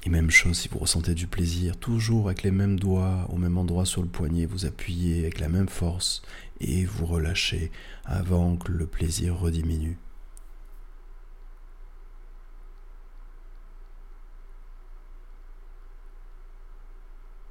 Et 0.04 0.10
chose 0.30 0.58
si 0.58 0.68
vous 0.68 0.78
ressentez 0.78 1.14
du 1.14 1.26
plaisir, 1.26 1.76
toujours 1.76 2.26
avec 2.26 2.42
les 2.42 2.50
mêmes 2.50 2.78
doigts 2.78 3.26
au 3.30 3.36
même 3.36 3.58
endroit 3.58 3.86
sur 3.86 4.02
le 4.02 4.08
poignet, 4.08 4.46
vous 4.46 4.66
appuyez 4.66 5.20
avec 5.20 5.40
la 5.40 5.48
même 5.48 5.68
force 5.68 6.22
et 6.60 6.84
vous 6.84 7.06
relâchez 7.06 7.70
avant 8.04 8.56
que 8.56 8.70
le 8.72 8.86
plaisir 8.86 9.38
rediminue. 9.38 9.98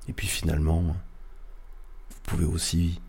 Et 0.07 0.13
puis 0.13 0.27
finalement, 0.27 0.81
vous 0.81 2.19
pouvez 2.23 2.45
aussi 2.45 2.99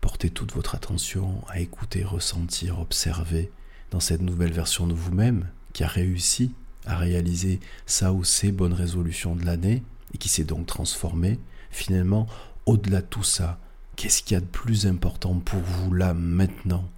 porter 0.00 0.30
toute 0.30 0.52
votre 0.52 0.74
attention 0.74 1.42
à 1.48 1.60
écouter, 1.60 2.04
ressentir, 2.04 2.78
observer 2.78 3.50
dans 3.90 4.00
cette 4.00 4.20
nouvelle 4.20 4.52
version 4.52 4.86
de 4.86 4.94
vous-même 4.94 5.48
qui 5.72 5.82
a 5.82 5.88
réussi 5.88 6.54
à 6.86 6.96
réaliser 6.96 7.60
ça 7.86 8.12
ou 8.12 8.24
ces 8.24 8.52
bonnes 8.52 8.72
résolutions 8.72 9.34
de 9.34 9.44
l'année 9.44 9.82
et 10.12 10.18
qui 10.18 10.28
s'est 10.28 10.44
donc 10.44 10.66
transformé, 10.66 11.38
finalement, 11.70 12.26
au-delà 12.66 13.00
de 13.00 13.06
tout 13.06 13.22
ça, 13.22 13.58
qu'est-ce 13.96 14.22
qu'il 14.22 14.34
y 14.34 14.38
a 14.38 14.40
de 14.40 14.46
plus 14.46 14.86
important 14.86 15.38
pour 15.40 15.60
vous 15.60 15.92
là 15.92 16.14
maintenant? 16.14 16.88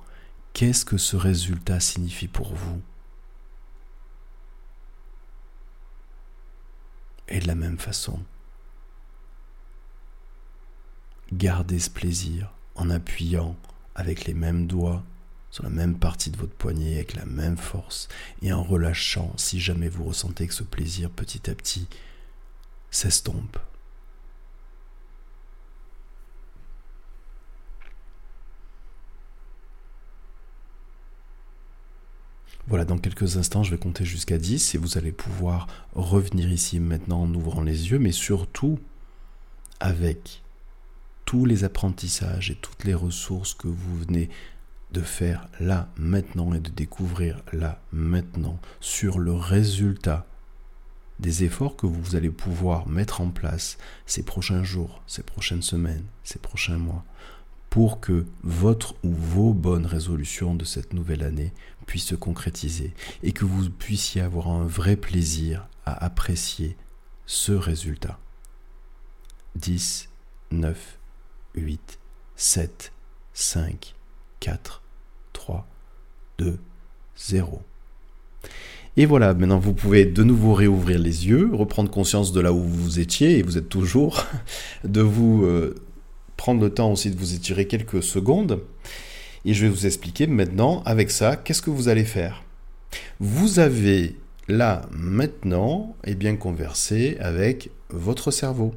Qu'est-ce 0.53 0.85
que 0.85 0.97
ce 0.97 1.17
résultat 1.17 1.81
signifie 1.81 2.29
pour 2.29 2.55
vous? 2.55 2.81
Et 7.29 7.41
de 7.41 7.47
la 7.47 7.55
même 7.55 7.79
façon, 7.79 8.21
gardez 11.33 11.81
ce 11.81 11.91
plaisir 11.91 12.53
en 12.77 12.89
appuyant 12.91 13.57
avec 13.95 14.27
les 14.27 14.35
mêmes 14.35 14.67
doigts 14.67 15.03
sur 15.57 15.65
la 15.65 15.71
même 15.71 15.99
partie 15.99 16.29
de 16.31 16.37
votre 16.37 16.53
poignet 16.53 16.97
avec 16.97 17.15
la 17.15 17.25
même 17.25 17.57
force 17.57 18.09
et 18.43 18.53
en 18.53 18.63
relâchant 18.63 19.33
si 19.39 19.59
jamais 19.59 19.89
vous 19.89 20.05
ressentez 20.05 20.47
que 20.47 20.53
ce 20.53 20.63
plaisir 20.63 21.09
petit 21.09 21.49
à 21.49 21.55
petit 21.55 21.89
s'estompe. 22.91 23.57
Voilà, 32.67 32.85
dans 32.85 32.99
quelques 32.99 33.39
instants, 33.39 33.63
je 33.63 33.71
vais 33.71 33.79
compter 33.79 34.05
jusqu'à 34.05 34.37
10 34.37 34.75
et 34.75 34.79
vous 34.79 34.99
allez 34.99 35.13
pouvoir 35.13 35.69
revenir 35.95 36.53
ici 36.53 36.81
maintenant 36.81 37.23
en 37.23 37.33
ouvrant 37.33 37.63
les 37.63 37.93
yeux, 37.93 37.99
mais 37.99 38.13
surtout 38.13 38.79
avec 39.81 40.43
tous 41.25 41.47
les 41.47 41.65
apprentissages 41.65 42.51
et 42.51 42.57
toutes 42.57 42.85
les 42.85 42.95
ressources 42.95 43.55
que 43.55 43.69
vous 43.69 43.97
venez 43.97 44.29
de 44.93 45.01
faire 45.01 45.49
là 45.61 45.89
maintenant 45.97 46.55
et 46.55 46.61
de 46.61 46.71
découvrir 46.71 47.43
là 47.53 47.81
maintenant 47.93 48.59
sur 48.81 49.19
le 49.19 49.33
résultat 49.33 50.27
des 51.19 51.45
efforts 51.45 51.77
que 51.77 51.87
vous 51.87 52.15
allez 52.15 52.31
pouvoir 52.31 52.89
mettre 52.89 53.21
en 53.21 53.31
place 53.31 53.79
ces 54.05 54.23
prochains 54.23 54.65
jours, 54.65 55.03
ces 55.07 55.23
prochaines 55.23 55.63
semaines, 55.63 56.05
ces 56.25 56.39
prochains 56.39 56.79
mois, 56.79 57.05
pour 57.71 58.01
que 58.01 58.27
votre 58.43 58.95
ou 59.03 59.13
vos 59.13 59.53
bonnes 59.53 59.87
résolutions 59.87 60.55
de 60.55 60.65
cette 60.65 60.93
nouvelle 60.93 61.23
année 61.23 61.53
puissent 61.87 62.07
se 62.07 62.15
concrétiser 62.15 62.95
et 63.23 63.33
que 63.33 63.45
vous 63.45 63.71
puissiez 63.71 64.21
avoir 64.21 64.49
un 64.49 64.65
vrai 64.67 64.97
plaisir 64.97 65.69
à 65.85 66.05
apprécier 66.05 66.77
ce 67.27 67.53
résultat. 67.53 68.19
10, 69.57 70.09
9, 70.53 70.99
8, 71.55 71.99
7, 72.37 72.93
5, 73.33 73.96
4, 74.41 74.83
3, 75.33 75.67
2, 76.39 76.59
0. 77.17 77.61
Et 78.99 79.05
voilà, 79.05 79.35
maintenant 79.35 79.59
vous 79.59 79.75
pouvez 79.75 80.07
de 80.07 80.23
nouveau 80.23 80.55
réouvrir 80.55 80.99
les 80.99 81.29
yeux, 81.29 81.51
reprendre 81.53 81.91
conscience 81.91 82.33
de 82.33 82.41
là 82.41 82.53
où 82.53 82.63
vous 82.63 82.99
étiez, 82.99 83.39
et 83.39 83.43
vous 83.43 83.59
êtes 83.59 83.69
toujours, 83.69 84.25
de 84.85 85.03
vous 85.03 85.45
euh, 85.45 85.75
prendre 86.37 86.63
le 86.63 86.71
temps 86.71 86.93
aussi 86.93 87.11
de 87.11 87.19
vous 87.19 87.35
étirer 87.35 87.67
quelques 87.67 88.03
secondes. 88.03 88.61
Et 89.45 89.55
je 89.55 89.65
vais 89.65 89.71
vous 89.71 89.87
expliquer 89.87 90.27
maintenant, 90.27 90.83
avec 90.85 91.11
ça, 91.11 91.37
qu'est-ce 91.37 91.63
que 91.63 91.71
vous 91.71 91.89
allez 91.89 92.05
faire. 92.05 92.43
Vous 93.21 93.59
avez 93.59 94.17
là, 94.49 94.83
maintenant, 94.93 95.95
et 96.05 96.13
eh 96.13 96.15
bien, 96.15 96.37
conversé 96.37 97.17
avec 97.21 97.71
votre 97.91 98.31
cerveau. 98.31 98.75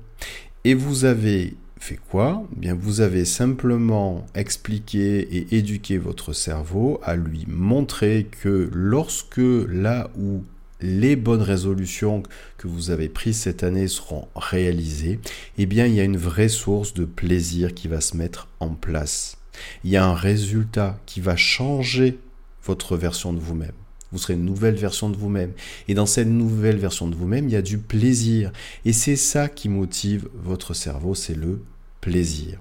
Et 0.64 0.74
vous 0.74 1.06
avez 1.06 1.56
fait 1.80 2.00
quoi? 2.10 2.44
Eh 2.54 2.60
Bien, 2.60 2.76
vous 2.76 3.02
avez 3.02 3.26
simplement 3.26 4.26
expliqué 4.36 5.20
et 5.20 5.58
éduqué 5.58 5.98
votre 5.98 6.34
cerveau 6.34 7.00
à 7.04 7.16
lui 7.16 7.46
montrer 7.48 8.28
que 8.42 8.70
lorsque 8.74 9.38
là 9.38 10.10
où 10.18 10.44
les 10.82 11.16
bonnes 11.16 11.42
résolutions 11.42 12.24
que 12.58 12.68
vous 12.68 12.90
avez 12.90 13.10
prises 13.10 13.38
cette 13.38 13.64
année 13.64 13.88
seront 13.88 14.28
réalisées, 14.36 15.20
eh 15.58 15.66
bien, 15.66 15.86
il 15.86 15.96
y 15.96 16.00
a 16.00 16.06
une 16.06 16.18
vraie 16.18 16.50
source 16.50 16.94
de 16.94 17.06
plaisir 17.06 17.74
qui 17.74 17.88
va 17.88 18.02
se 18.02 18.16
mettre 18.16 18.48
en 18.60 18.70
place. 18.70 19.38
Il 19.84 19.90
y 19.90 19.98
a 19.98 20.06
un 20.06 20.14
résultat 20.14 21.00
qui 21.06 21.22
va 21.22 21.36
changer 21.36 22.20
votre 22.64 22.96
version 22.96 23.34
de 23.34 23.40
vous-même. 23.40 23.72
Vous 24.12 24.18
serez 24.18 24.34
une 24.34 24.46
nouvelle 24.46 24.76
version 24.76 25.10
de 25.10 25.18
vous-même. 25.18 25.52
Et 25.88 25.94
dans 25.94 26.06
cette 26.06 26.28
nouvelle 26.28 26.78
version 26.78 27.08
de 27.08 27.16
vous-même, 27.16 27.48
il 27.48 27.52
y 27.52 27.56
a 27.56 27.62
du 27.62 27.78
plaisir. 27.78 28.52
Et 28.86 28.94
c'est 28.94 29.16
ça 29.16 29.48
qui 29.50 29.70
motive 29.70 30.28
votre 30.34 30.74
cerveau, 30.74 31.16
c'est 31.16 31.36
le 31.36 31.62
plaisir. 32.02 32.60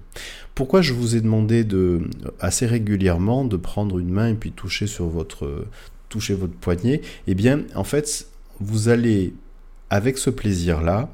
Pourquoi 0.53 0.81
je 0.81 0.93
vous 0.93 1.15
ai 1.15 1.21
demandé 1.21 1.63
de 1.63 2.01
assez 2.39 2.65
régulièrement 2.65 3.45
de 3.45 3.57
prendre 3.57 3.97
une 3.97 4.09
main 4.09 4.29
et 4.29 4.33
puis 4.33 4.51
toucher 4.51 4.87
sur 4.87 5.07
votre 5.07 5.65
toucher 6.09 6.33
votre 6.33 6.53
poignet? 6.53 7.01
Eh 7.27 7.35
bien, 7.35 7.63
en 7.75 7.83
fait, 7.83 8.27
vous 8.59 8.89
allez 8.89 9.33
avec 9.89 10.17
ce 10.17 10.29
plaisir-là 10.29 11.11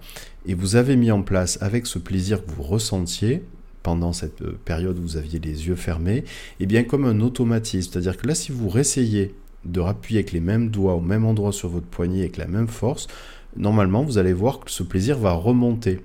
et 0.48 0.54
vous 0.54 0.76
avez 0.76 0.96
mis 0.96 1.12
en 1.12 1.22
place 1.22 1.58
avec 1.62 1.86
ce 1.86 2.00
plaisir 2.00 2.46
que 2.46 2.52
vous 2.52 2.64
ressentiez 2.64 3.44
pendant 3.84 4.14
cette 4.14 4.44
période 4.66 4.98
où 4.98 5.02
vous 5.04 5.18
aviez 5.18 5.40
les 5.40 5.68
yeux 5.68 5.76
fermés, 5.76 6.24
eh 6.60 6.66
bien 6.66 6.84
comme 6.84 7.06
un 7.06 7.22
automatisme, 7.22 7.92
c'est-à-dire 7.92 8.18
que 8.18 8.28
là 8.28 8.34
si 8.34 8.52
vous 8.52 8.68
réessayez 8.68 9.36
de 9.66 9.80
rappuyer 9.80 10.20
avec 10.20 10.32
les 10.32 10.40
mêmes 10.40 10.70
doigts 10.70 10.96
au 10.96 11.02
même 11.02 11.26
endroit 11.26 11.52
sur 11.52 11.70
votre 11.70 11.88
poignet 11.88 12.22
avec 12.22 12.38
la 12.38 12.48
même 12.48 12.68
force, 12.68 13.08
normalement 13.56 14.04
vous 14.04 14.18
allez 14.18 14.34
voir 14.34 14.60
que 14.60 14.72
ce 14.72 14.84
plaisir 14.84 15.18
va 15.18 15.34
remonter 15.34 16.02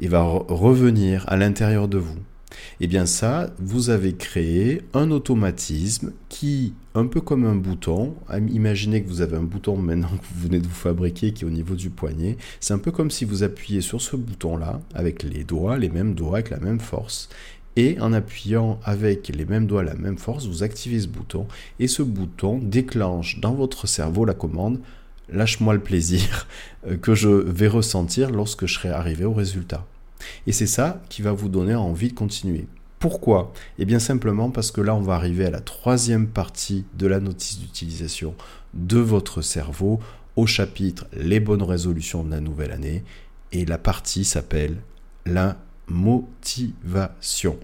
et 0.00 0.08
va 0.08 0.22
revenir 0.22 1.24
à 1.28 1.36
l'intérieur 1.36 1.88
de 1.88 1.98
vous. 1.98 2.18
Et 2.80 2.84
eh 2.84 2.86
bien 2.86 3.06
ça, 3.06 3.50
vous 3.58 3.90
avez 3.90 4.14
créé 4.14 4.82
un 4.92 5.10
automatisme 5.10 6.12
qui, 6.28 6.74
un 6.94 7.06
peu 7.06 7.20
comme 7.20 7.44
un 7.44 7.54
bouton, 7.54 8.14
imaginez 8.50 9.02
que 9.02 9.08
vous 9.08 9.20
avez 9.20 9.36
un 9.36 9.42
bouton 9.42 9.76
maintenant 9.76 10.08
que 10.08 10.24
vous 10.34 10.48
venez 10.48 10.58
de 10.58 10.66
vous 10.66 10.74
fabriquer 10.74 11.32
qui 11.32 11.44
est 11.44 11.46
au 11.46 11.50
niveau 11.50 11.74
du 11.74 11.90
poignet, 11.90 12.36
c'est 12.60 12.74
un 12.74 12.78
peu 12.78 12.90
comme 12.90 13.10
si 13.10 13.24
vous 13.24 13.42
appuyez 13.42 13.80
sur 13.80 14.00
ce 14.00 14.16
bouton-là 14.16 14.80
avec 14.94 15.22
les 15.22 15.44
doigts, 15.44 15.78
les 15.78 15.88
mêmes 15.88 16.14
doigts, 16.14 16.38
avec 16.38 16.50
la 16.50 16.60
même 16.60 16.80
force, 16.80 17.28
et 17.76 17.98
en 18.00 18.12
appuyant 18.12 18.78
avec 18.84 19.28
les 19.28 19.44
mêmes 19.44 19.66
doigts 19.66 19.82
la 19.82 19.94
même 19.94 20.18
force, 20.18 20.46
vous 20.46 20.62
activez 20.62 21.00
ce 21.00 21.08
bouton 21.08 21.46
et 21.78 21.88
ce 21.88 22.02
bouton 22.02 22.58
déclenche 22.58 23.40
dans 23.40 23.54
votre 23.54 23.86
cerveau 23.86 24.24
la 24.24 24.34
commande 24.34 24.78
lâche-moi 25.32 25.74
le 25.74 25.80
plaisir 25.80 26.46
euh, 26.86 26.96
que 26.96 27.14
je 27.14 27.28
vais 27.28 27.68
ressentir 27.68 28.30
lorsque 28.30 28.66
je 28.66 28.74
serai 28.74 28.90
arrivé 28.90 29.24
au 29.24 29.32
résultat. 29.32 29.86
Et 30.46 30.52
c'est 30.52 30.66
ça 30.66 31.02
qui 31.08 31.22
va 31.22 31.32
vous 31.32 31.48
donner 31.48 31.74
envie 31.74 32.08
de 32.08 32.14
continuer. 32.14 32.66
Pourquoi? 32.98 33.52
Eh 33.78 33.84
bien 33.84 33.98
simplement 33.98 34.50
parce 34.50 34.70
que 34.70 34.80
là 34.80 34.94
on 34.94 35.00
va 35.00 35.14
arriver 35.14 35.46
à 35.46 35.50
la 35.50 35.60
troisième 35.60 36.28
partie 36.28 36.84
de 36.96 37.08
la 37.08 37.18
notice 37.18 37.58
d'utilisation 37.58 38.34
de 38.74 38.98
votre 38.98 39.42
cerveau 39.42 39.98
au 40.36 40.46
chapitre 40.46 41.06
Les 41.12 41.40
bonnes 41.40 41.64
résolutions 41.64 42.22
de 42.22 42.30
la 42.30 42.40
nouvelle 42.40 42.70
année 42.70 43.02
et 43.50 43.64
la 43.64 43.78
partie 43.78 44.24
s'appelle 44.24 44.76
la 45.26 45.56
motivation. 45.88 47.58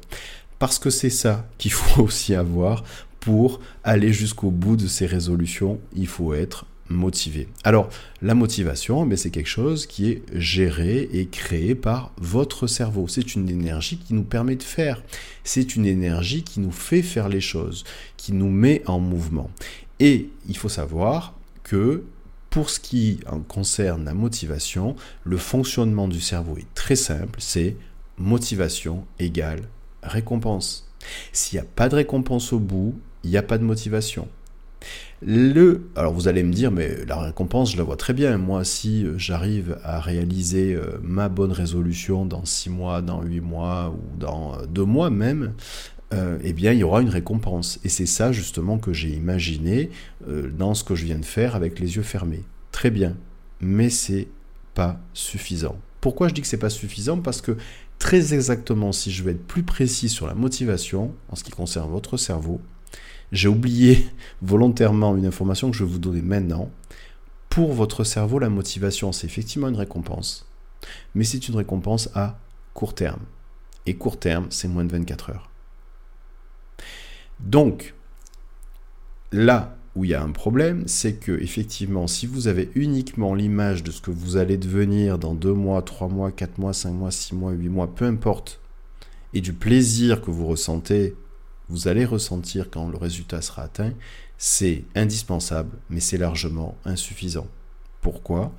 Parce 0.59 0.79
que 0.79 0.91
c'est 0.91 1.11
ça 1.11 1.49
qu'il 1.59 1.73
faut 1.73 2.03
aussi 2.05 2.35
avoir 2.35 2.85
pour 3.21 3.61
aller 3.85 4.13
jusqu'au 4.13 4.51
bout 4.51 4.77
de 4.77 4.87
ces 4.87 5.07
résolutions, 5.07 5.81
il 5.95 6.07
faut 6.07 6.35
être 6.35 6.67
motivé. 6.89 7.49
Alors, 7.65 7.89
la 8.23 8.35
motivation, 8.35 9.05
mais 9.05 9.15
eh 9.15 9.19
c'est 9.19 9.31
quelque 9.31 9.49
chose 9.49 9.87
qui 9.87 10.09
est 10.09 10.23
géré 10.33 11.09
et 11.13 11.27
créé 11.27 11.75
par 11.75 12.13
votre 12.19 12.67
cerveau. 12.67 13.09
C'est 13.09 13.35
une 13.35 13.49
énergie 13.51 13.99
qui 13.99 14.15
nous 14.15 14.25
permet 14.25 14.57
de 14.57 14.63
faire. 14.63 15.03
C'est 15.45 15.77
une 15.77 15.87
énergie 15.87 16.43
qui 16.43 16.61
nous 16.61 16.73
fait 16.73 17.03
faire 17.03 17.29
les 17.29 17.41
choses, 17.41 17.85
qui 18.17 18.33
nous 18.33 18.51
met 18.51 18.83
en 18.87 19.01
mouvement. 19.01 19.51
Et 20.01 20.31
il 20.49 20.57
faut 20.57 20.69
savoir 20.69 21.35
que 21.65 22.05
pour 22.51 22.71
ce 22.71 22.81
qui 22.81 23.21
concerne 23.47 24.05
la 24.05 24.15
motivation, 24.15 24.97
le 25.25 25.37
fonctionnement 25.37 26.09
du 26.09 26.21
cerveau 26.21 26.57
est 26.57 26.75
très 26.75 26.97
simple, 26.97 27.39
c'est 27.39 27.77
motivation 28.19 29.05
égale 29.19 29.63
récompense. 30.03 30.91
S'il 31.33 31.59
n'y 31.59 31.65
a 31.65 31.69
pas 31.75 31.89
de 31.89 31.97
récompense 31.97 32.53
au 32.53 32.59
bout, 32.59 32.95
il 33.25 33.31
n'y 33.31 33.37
a 33.37 33.43
pas 33.43 33.59
de 33.59 33.65
motivation. 33.65 34.29
Le, 35.21 35.89
alors 35.97 36.13
vous 36.13 36.29
allez 36.29 36.45
me 36.45 36.53
dire, 36.53 36.71
mais 36.71 37.05
la 37.07 37.19
récompense, 37.19 37.73
je 37.73 37.77
la 37.77 37.83
vois 37.83 37.97
très 37.97 38.13
bien. 38.13 38.39
Moi, 38.39 38.65
si 38.65 39.05
euh, 39.05 39.19
j'arrive 39.19 39.79
à 39.83 39.99
réaliser 39.99 40.75
euh, 40.75 40.99
ma 41.03 41.29
bonne 41.29 41.51
résolution 41.51 42.25
dans 42.25 42.45
6 42.45 42.71
mois, 42.71 43.03
dans 43.03 43.23
8 43.23 43.41
mois 43.41 43.93
ou 43.97 44.17
dans 44.19 44.57
2 44.67 44.83
euh, 44.83 44.85
mois 44.85 45.11
même, 45.11 45.55
eh 46.43 46.55
bien, 46.55 46.73
il 46.73 46.79
y 46.79 46.85
aura 46.85 47.03
une 47.03 47.11
récompense. 47.11 47.81
Et 47.85 47.91
c'est 47.91 48.07
ça 48.07 48.33
justement 48.33 48.79
que 48.79 48.95
j'ai 48.95 49.11
imaginé 49.11 49.91
dans 50.27 50.73
ce 50.73 50.83
que 50.83 50.95
je 50.95 51.05
viens 51.05 51.19
de 51.19 51.25
faire 51.25 51.55
avec 51.55 51.79
les 51.81 51.97
yeux 51.97 52.03
fermés. 52.03 52.45
Très 52.73 52.91
bien, 52.91 53.15
mais 53.61 53.91
c'est 53.91 54.29
pas 54.73 54.99
suffisant. 55.13 55.77
Pourquoi 56.01 56.29
je 56.29 56.35
dis 56.35 56.41
que 56.41 56.47
c'est 56.47 56.57
pas 56.57 56.71
suffisant? 56.71 57.21
Parce 57.21 57.41
que 57.41 57.57
très 57.99 58.35
exactement, 58.35 58.93
si 58.93 59.11
je 59.11 59.23
veux 59.23 59.31
être 59.31 59.47
plus 59.47 59.63
précis 59.63 60.09
sur 60.09 60.27
la 60.27 60.35
motivation 60.35 61.15
en 61.29 61.37
ce 61.37 61.45
qui 61.45 61.51
concerne 61.51 61.91
votre 61.91 62.17
cerveau, 62.17 62.61
j'ai 63.33 63.49
oublié 63.49 64.09
volontairement 64.43 65.17
une 65.17 65.27
information 65.27 65.71
que 65.71 65.77
je 65.77 65.85
vais 65.85 65.91
vous 65.91 65.99
donner 65.99 66.23
maintenant. 66.23 66.71
Pour 67.49 67.73
votre 67.73 68.05
cerveau, 68.05 68.39
la 68.39 68.51
motivation, 68.51 69.11
c'est 69.11 69.27
effectivement 69.27 69.69
une 69.69 69.77
récompense, 69.77 70.47
mais 71.15 71.25
c'est 71.25 71.49
une 71.49 71.57
récompense 71.57 72.11
à 72.15 72.39
court 72.75 72.95
terme. 72.95 73.23
Et 73.87 73.95
court 73.95 74.19
terme, 74.19 74.47
c'est 74.51 74.69
moins 74.69 74.85
de 74.85 74.93
24 74.93 75.31
heures. 75.31 75.51
Donc, 77.41 77.95
là 79.33 79.78
il 80.05 80.11
y 80.11 80.15
a 80.15 80.23
un 80.23 80.31
problème, 80.31 80.85
c'est 80.87 81.15
que 81.15 81.33
effectivement, 81.33 82.07
si 82.07 82.27
vous 82.27 82.49
avez 82.49 82.71
uniquement 82.75 83.35
l'image 83.35 83.83
de 83.83 83.91
ce 83.91 84.01
que 84.01 84.11
vous 84.11 84.37
allez 84.37 84.57
devenir 84.57 85.19
dans 85.19 85.35
2 85.35 85.53
mois, 85.53 85.83
3 85.83 86.09
mois, 86.09 86.31
4 86.31 86.59
mois, 86.59 86.73
5 86.73 86.93
mois, 86.93 87.11
6 87.11 87.35
mois, 87.35 87.53
8 87.53 87.69
mois, 87.69 87.95
peu 87.95 88.05
importe, 88.05 88.61
et 89.35 89.41
du 89.41 89.53
plaisir 89.53 90.23
que 90.23 90.31
vous 90.31 90.47
ressentez 90.47 91.15
vous 91.69 91.89
allez 91.89 92.05
ressentir 92.05 92.71
quand 92.71 92.89
le 92.89 92.97
résultat 92.97 93.43
sera 93.43 93.63
atteint, 93.63 93.93
c'est 94.39 94.85
indispensable, 94.95 95.77
mais 95.91 96.01
c'est 96.01 96.17
largement 96.17 96.77
insuffisant. 96.85 97.47
Pourquoi? 98.01 98.53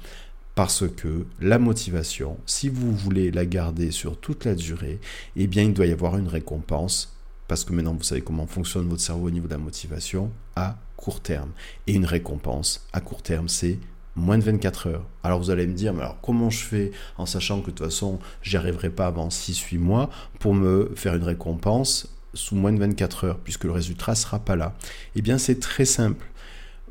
Parce 0.55 0.87
que 0.87 1.25
la 1.39 1.57
motivation, 1.57 2.37
si 2.45 2.69
vous 2.69 2.93
voulez 2.93 3.31
la 3.31 3.45
garder 3.45 3.91
sur 3.91 4.19
toute 4.19 4.45
la 4.45 4.55
durée, 4.55 4.99
eh 5.35 5.47
bien 5.47 5.63
il 5.63 5.73
doit 5.73 5.85
y 5.85 5.91
avoir 5.91 6.17
une 6.17 6.27
récompense, 6.27 7.15
parce 7.49 7.65
que 7.65 7.73
maintenant 7.73 7.95
vous 7.95 8.03
savez 8.03 8.21
comment 8.21 8.47
fonctionne 8.47 8.87
votre 8.87 9.01
cerveau 9.01 9.27
au 9.27 9.31
niveau 9.31 9.47
de 9.47 9.53
la 9.53 9.57
motivation, 9.57 10.31
à 10.55 10.77
court 10.95 11.19
terme. 11.19 11.49
Et 11.87 11.93
une 11.93 12.05
récompense 12.05 12.87
à 12.93 13.01
court 13.01 13.23
terme, 13.23 13.49
c'est 13.49 13.79
moins 14.15 14.37
de 14.37 14.43
24 14.43 14.87
heures. 14.87 15.05
Alors 15.23 15.39
vous 15.39 15.49
allez 15.49 15.65
me 15.65 15.73
dire, 15.73 15.93
mais 15.93 16.01
alors 16.01 16.21
comment 16.21 16.51
je 16.51 16.63
fais 16.63 16.91
en 17.17 17.25
sachant 17.25 17.61
que 17.61 17.71
de 17.71 17.75
toute 17.75 17.85
façon, 17.85 18.19
j'y 18.43 18.55
arriverai 18.55 18.91
pas 18.91 19.07
avant 19.07 19.29
6-8 19.29 19.79
mois 19.79 20.11
pour 20.39 20.53
me 20.53 20.91
faire 20.95 21.15
une 21.15 21.23
récompense 21.23 22.15
sous 22.35 22.55
moins 22.55 22.71
de 22.71 22.79
24 22.79 23.23
heures, 23.23 23.39
puisque 23.39 23.63
le 23.63 23.71
résultat 23.71 24.11
ne 24.11 24.17
sera 24.17 24.37
pas 24.37 24.55
là? 24.55 24.75
Eh 25.15 25.21
bien, 25.23 25.39
c'est 25.39 25.59
très 25.59 25.85
simple. 25.85 26.27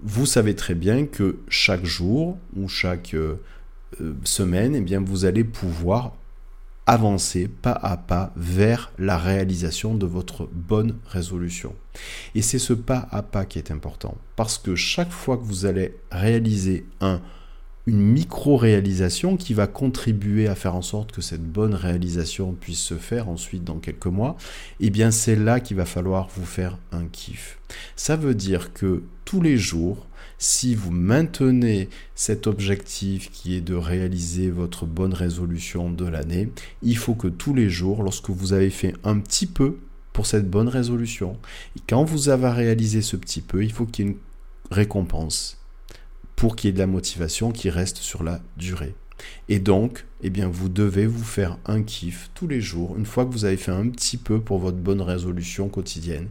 Vous 0.02 0.26
savez 0.26 0.56
très 0.56 0.74
bien 0.74 1.06
que 1.06 1.38
chaque 1.48 1.84
jour 1.84 2.36
ou 2.56 2.68
chaque 2.68 3.14
euh, 3.14 3.40
euh, 4.00 4.14
semaine, 4.24 4.74
eh 4.74 4.80
bien, 4.80 5.00
vous 5.00 5.24
allez 5.24 5.44
pouvoir 5.44 6.16
avancer 6.88 7.48
pas 7.48 7.78
à 7.82 7.98
pas 7.98 8.32
vers 8.34 8.90
la 8.98 9.18
réalisation 9.18 9.94
de 9.94 10.06
votre 10.06 10.48
bonne 10.52 10.96
résolution. 11.06 11.74
Et 12.34 12.42
c'est 12.42 12.58
ce 12.58 12.72
pas 12.72 13.06
à 13.10 13.22
pas 13.22 13.44
qui 13.44 13.58
est 13.58 13.70
important, 13.70 14.16
parce 14.36 14.58
que 14.58 14.74
chaque 14.74 15.12
fois 15.12 15.36
que 15.36 15.44
vous 15.44 15.66
allez 15.66 15.94
réaliser 16.10 16.86
un 17.00 17.20
une 17.88 18.02
micro-réalisation 18.02 19.38
qui 19.38 19.54
va 19.54 19.66
contribuer 19.66 20.46
à 20.46 20.54
faire 20.54 20.74
en 20.74 20.82
sorte 20.82 21.10
que 21.10 21.22
cette 21.22 21.42
bonne 21.42 21.74
réalisation 21.74 22.52
puisse 22.52 22.82
se 22.82 22.96
faire 22.96 23.30
ensuite 23.30 23.64
dans 23.64 23.78
quelques 23.78 24.06
mois, 24.06 24.36
et 24.78 24.86
eh 24.86 24.90
bien 24.90 25.10
c'est 25.10 25.36
là 25.36 25.58
qu'il 25.58 25.78
va 25.78 25.86
falloir 25.86 26.28
vous 26.36 26.44
faire 26.44 26.76
un 26.92 27.06
kiff. 27.06 27.58
Ça 27.96 28.16
veut 28.16 28.34
dire 28.34 28.74
que 28.74 29.04
tous 29.24 29.40
les 29.40 29.56
jours, 29.56 30.06
si 30.38 30.74
vous 30.74 30.92
maintenez 30.92 31.88
cet 32.14 32.46
objectif 32.46 33.30
qui 33.30 33.56
est 33.56 33.60
de 33.60 33.74
réaliser 33.74 34.50
votre 34.50 34.86
bonne 34.86 35.12
résolution 35.12 35.90
de 35.90 36.06
l'année, 36.06 36.50
il 36.82 36.96
faut 36.96 37.14
que 37.14 37.28
tous 37.28 37.54
les 37.54 37.68
jours, 37.68 38.02
lorsque 38.02 38.30
vous 38.30 38.52
avez 38.52 38.70
fait 38.70 38.94
un 39.04 39.18
petit 39.18 39.46
peu 39.46 39.78
pour 40.12 40.26
cette 40.26 40.48
bonne 40.48 40.68
résolution, 40.68 41.36
et 41.76 41.80
quand 41.88 42.04
vous 42.04 42.28
avez 42.28 42.48
réalisé 42.48 43.02
ce 43.02 43.16
petit 43.16 43.40
peu, 43.40 43.64
il 43.64 43.72
faut 43.72 43.84
qu'il 43.84 44.06
y 44.06 44.08
ait 44.08 44.12
une 44.12 44.18
récompense 44.70 45.58
pour 46.36 46.54
qu'il 46.54 46.68
y 46.68 46.70
ait 46.70 46.74
de 46.74 46.78
la 46.78 46.86
motivation 46.86 47.50
qui 47.50 47.68
reste 47.68 47.96
sur 47.96 48.22
la 48.22 48.40
durée. 48.56 48.94
Et 49.48 49.58
donc, 49.58 50.06
eh 50.22 50.30
bien, 50.30 50.48
vous 50.48 50.68
devez 50.68 51.06
vous 51.06 51.24
faire 51.24 51.58
un 51.66 51.82
kiff 51.82 52.30
tous 52.34 52.48
les 52.48 52.60
jours, 52.60 52.96
une 52.96 53.06
fois 53.06 53.24
que 53.24 53.32
vous 53.32 53.44
avez 53.44 53.56
fait 53.56 53.70
un 53.70 53.88
petit 53.88 54.16
peu 54.16 54.40
pour 54.40 54.58
votre 54.58 54.78
bonne 54.78 55.00
résolution 55.00 55.68
quotidienne. 55.68 56.28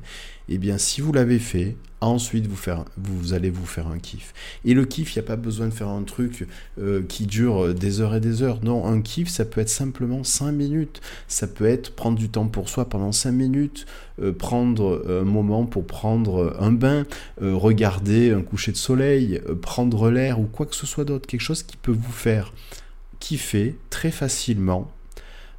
Eh 0.49 0.57
bien, 0.57 0.77
si 0.77 1.01
vous 1.01 1.11
l'avez 1.11 1.39
fait, 1.39 1.75
ensuite 1.99 2.47
vous, 2.47 2.55
faire, 2.55 2.85
vous 2.97 3.33
allez 3.33 3.49
vous 3.49 3.65
faire 3.65 3.87
un 3.87 3.97
kiff. 3.97 4.33
Et 4.65 4.73
le 4.73 4.85
kiff, 4.85 5.15
il 5.15 5.19
n'y 5.19 5.25
a 5.25 5.27
pas 5.27 5.35
besoin 5.35 5.67
de 5.67 5.73
faire 5.73 5.89
un 5.89 6.03
truc 6.03 6.47
euh, 6.79 7.01
qui 7.07 7.25
dure 7.25 7.73
des 7.73 8.01
heures 8.01 8.15
et 8.15 8.19
des 8.19 8.43
heures. 8.43 8.59
Non, 8.63 8.85
un 8.85 9.01
kiff, 9.01 9.29
ça 9.29 9.45
peut 9.45 9.61
être 9.61 9.69
simplement 9.69 10.23
5 10.23 10.51
minutes. 10.51 11.01
Ça 11.27 11.47
peut 11.47 11.65
être 11.65 11.95
prendre 11.95 12.17
du 12.17 12.29
temps 12.29 12.47
pour 12.47 12.69
soi 12.69 12.87
pendant 12.87 13.11
5 13.11 13.31
minutes, 13.31 13.85
euh, 14.21 14.31
prendre 14.31 15.03
un 15.09 15.25
moment 15.25 15.65
pour 15.65 15.85
prendre 15.85 16.55
un 16.59 16.71
bain, 16.71 17.05
euh, 17.41 17.55
regarder 17.55 18.31
un 18.31 18.41
coucher 18.41 18.71
de 18.71 18.77
soleil, 18.77 19.41
prendre 19.61 20.09
l'air 20.09 20.39
ou 20.39 20.45
quoi 20.45 20.65
que 20.65 20.75
ce 20.75 20.85
soit 20.85 21.03
d'autre. 21.03 21.27
Quelque 21.27 21.41
chose 21.41 21.63
qui 21.63 21.77
peut 21.77 21.91
vous 21.91 22.11
faire 22.11 22.53
kiffer 23.27 23.77
très 23.89 24.11
facilement 24.11 24.89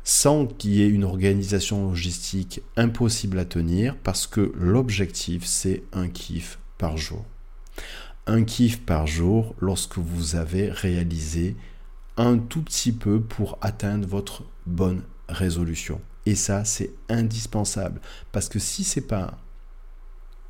sans 0.03 0.47
qu'il 0.47 0.71
y 0.71 0.83
ait 0.83 0.89
une 0.89 1.05
organisation 1.05 1.91
logistique 1.91 2.63
impossible 2.79 3.39
à 3.39 3.45
tenir 3.45 3.95
parce 3.99 4.27
que 4.27 4.53
l'objectif 4.57 5.45
c'est 5.45 5.83
un 5.93 6.09
kiff 6.09 6.59
par 6.79 6.97
jour. 6.97 7.27
Un 8.27 8.45
kiff 8.45 8.81
par 8.81 9.07
jour 9.07 9.55
lorsque 9.61 9.99
vous 9.99 10.35
avez 10.35 10.71
réalisé 10.71 11.57
un 12.17 12.39
tout 12.39 12.63
petit 12.63 12.93
peu 12.93 13.21
pour 13.21 13.59
atteindre 13.61 14.09
votre 14.09 14.45
bonne 14.65 15.03
résolution. 15.29 16.01
Et 16.25 16.37
ça 16.37 16.65
c'est 16.65 16.95
indispensable 17.11 18.01
parce 18.33 18.49
que 18.49 18.59
si 18.59 18.83
c'est 18.83 19.07
pas 19.07 19.37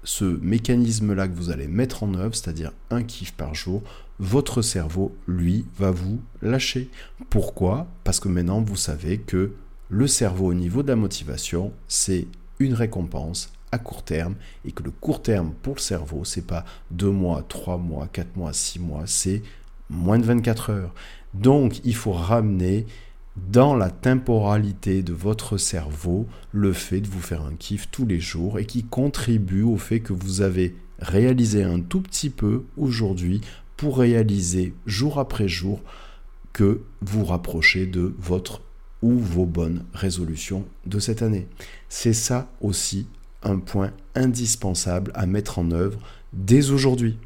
ce 0.04 0.24
mécanisme-là 0.24 1.26
que 1.26 1.34
vous 1.34 1.50
allez 1.50 1.66
mettre 1.66 2.04
en 2.04 2.14
œuvre, 2.14 2.36
c'est-à-dire 2.36 2.70
un 2.90 3.02
kiff 3.02 3.32
par 3.32 3.56
jour, 3.56 3.82
votre 4.20 4.62
cerveau, 4.62 5.14
lui, 5.26 5.66
va 5.78 5.90
vous 5.90 6.20
lâcher. 6.42 6.90
Pourquoi? 7.30 7.86
Parce 8.04 8.20
que 8.20 8.28
maintenant, 8.28 8.60
vous 8.60 8.76
savez 8.76 9.18
que 9.18 9.52
le 9.88 10.06
cerveau 10.06 10.46
au 10.46 10.54
niveau 10.54 10.82
de 10.82 10.88
la 10.88 10.96
motivation, 10.96 11.72
c'est 11.86 12.26
une 12.58 12.74
récompense 12.74 13.52
à 13.70 13.78
court 13.78 14.02
terme 14.02 14.34
et 14.64 14.72
que 14.72 14.82
le 14.82 14.90
court 14.90 15.22
terme 15.22 15.52
pour 15.62 15.74
le 15.74 15.80
cerveau, 15.80 16.24
c'est 16.24 16.46
pas 16.46 16.64
deux 16.90 17.10
mois, 17.10 17.44
trois 17.48 17.78
mois, 17.78 18.08
quatre 18.08 18.36
mois, 18.36 18.52
six 18.52 18.78
mois, 18.78 19.04
c'est 19.06 19.42
moins 19.90 20.18
de 20.18 20.24
24 20.24 20.70
heures. 20.70 20.94
Donc, 21.34 21.80
il 21.84 21.94
faut 21.94 22.12
ramener 22.12 22.86
dans 23.50 23.76
la 23.76 23.90
temporalité 23.90 25.02
de 25.02 25.12
votre 25.12 25.58
cerveau 25.58 26.26
le 26.52 26.72
fait 26.72 27.00
de 27.00 27.06
vous 27.06 27.20
faire 27.20 27.42
un 27.42 27.54
kiff 27.54 27.88
tous 27.90 28.04
les 28.04 28.20
jours 28.20 28.58
et 28.58 28.66
qui 28.66 28.82
contribue 28.84 29.62
au 29.62 29.76
fait 29.76 30.00
que 30.00 30.12
vous 30.12 30.40
avez 30.40 30.74
réalisé 30.98 31.62
un 31.62 31.80
tout 31.80 32.00
petit 32.00 32.30
peu 32.30 32.64
aujourd'hui 32.76 33.40
pour 33.78 33.98
réaliser 33.98 34.74
jour 34.86 35.18
après 35.18 35.48
jour 35.48 35.80
que 36.52 36.82
vous 37.00 37.24
rapprochez 37.24 37.86
de 37.86 38.12
votre 38.18 38.60
ou 39.02 39.16
vos 39.16 39.46
bonnes 39.46 39.84
résolutions 39.94 40.66
de 40.84 40.98
cette 40.98 41.22
année. 41.22 41.46
C'est 41.88 42.12
ça 42.12 42.50
aussi 42.60 43.06
un 43.44 43.60
point 43.60 43.92
indispensable 44.16 45.12
à 45.14 45.26
mettre 45.26 45.60
en 45.60 45.70
œuvre 45.70 46.00
dès 46.32 46.70
aujourd'hui. 46.70 47.18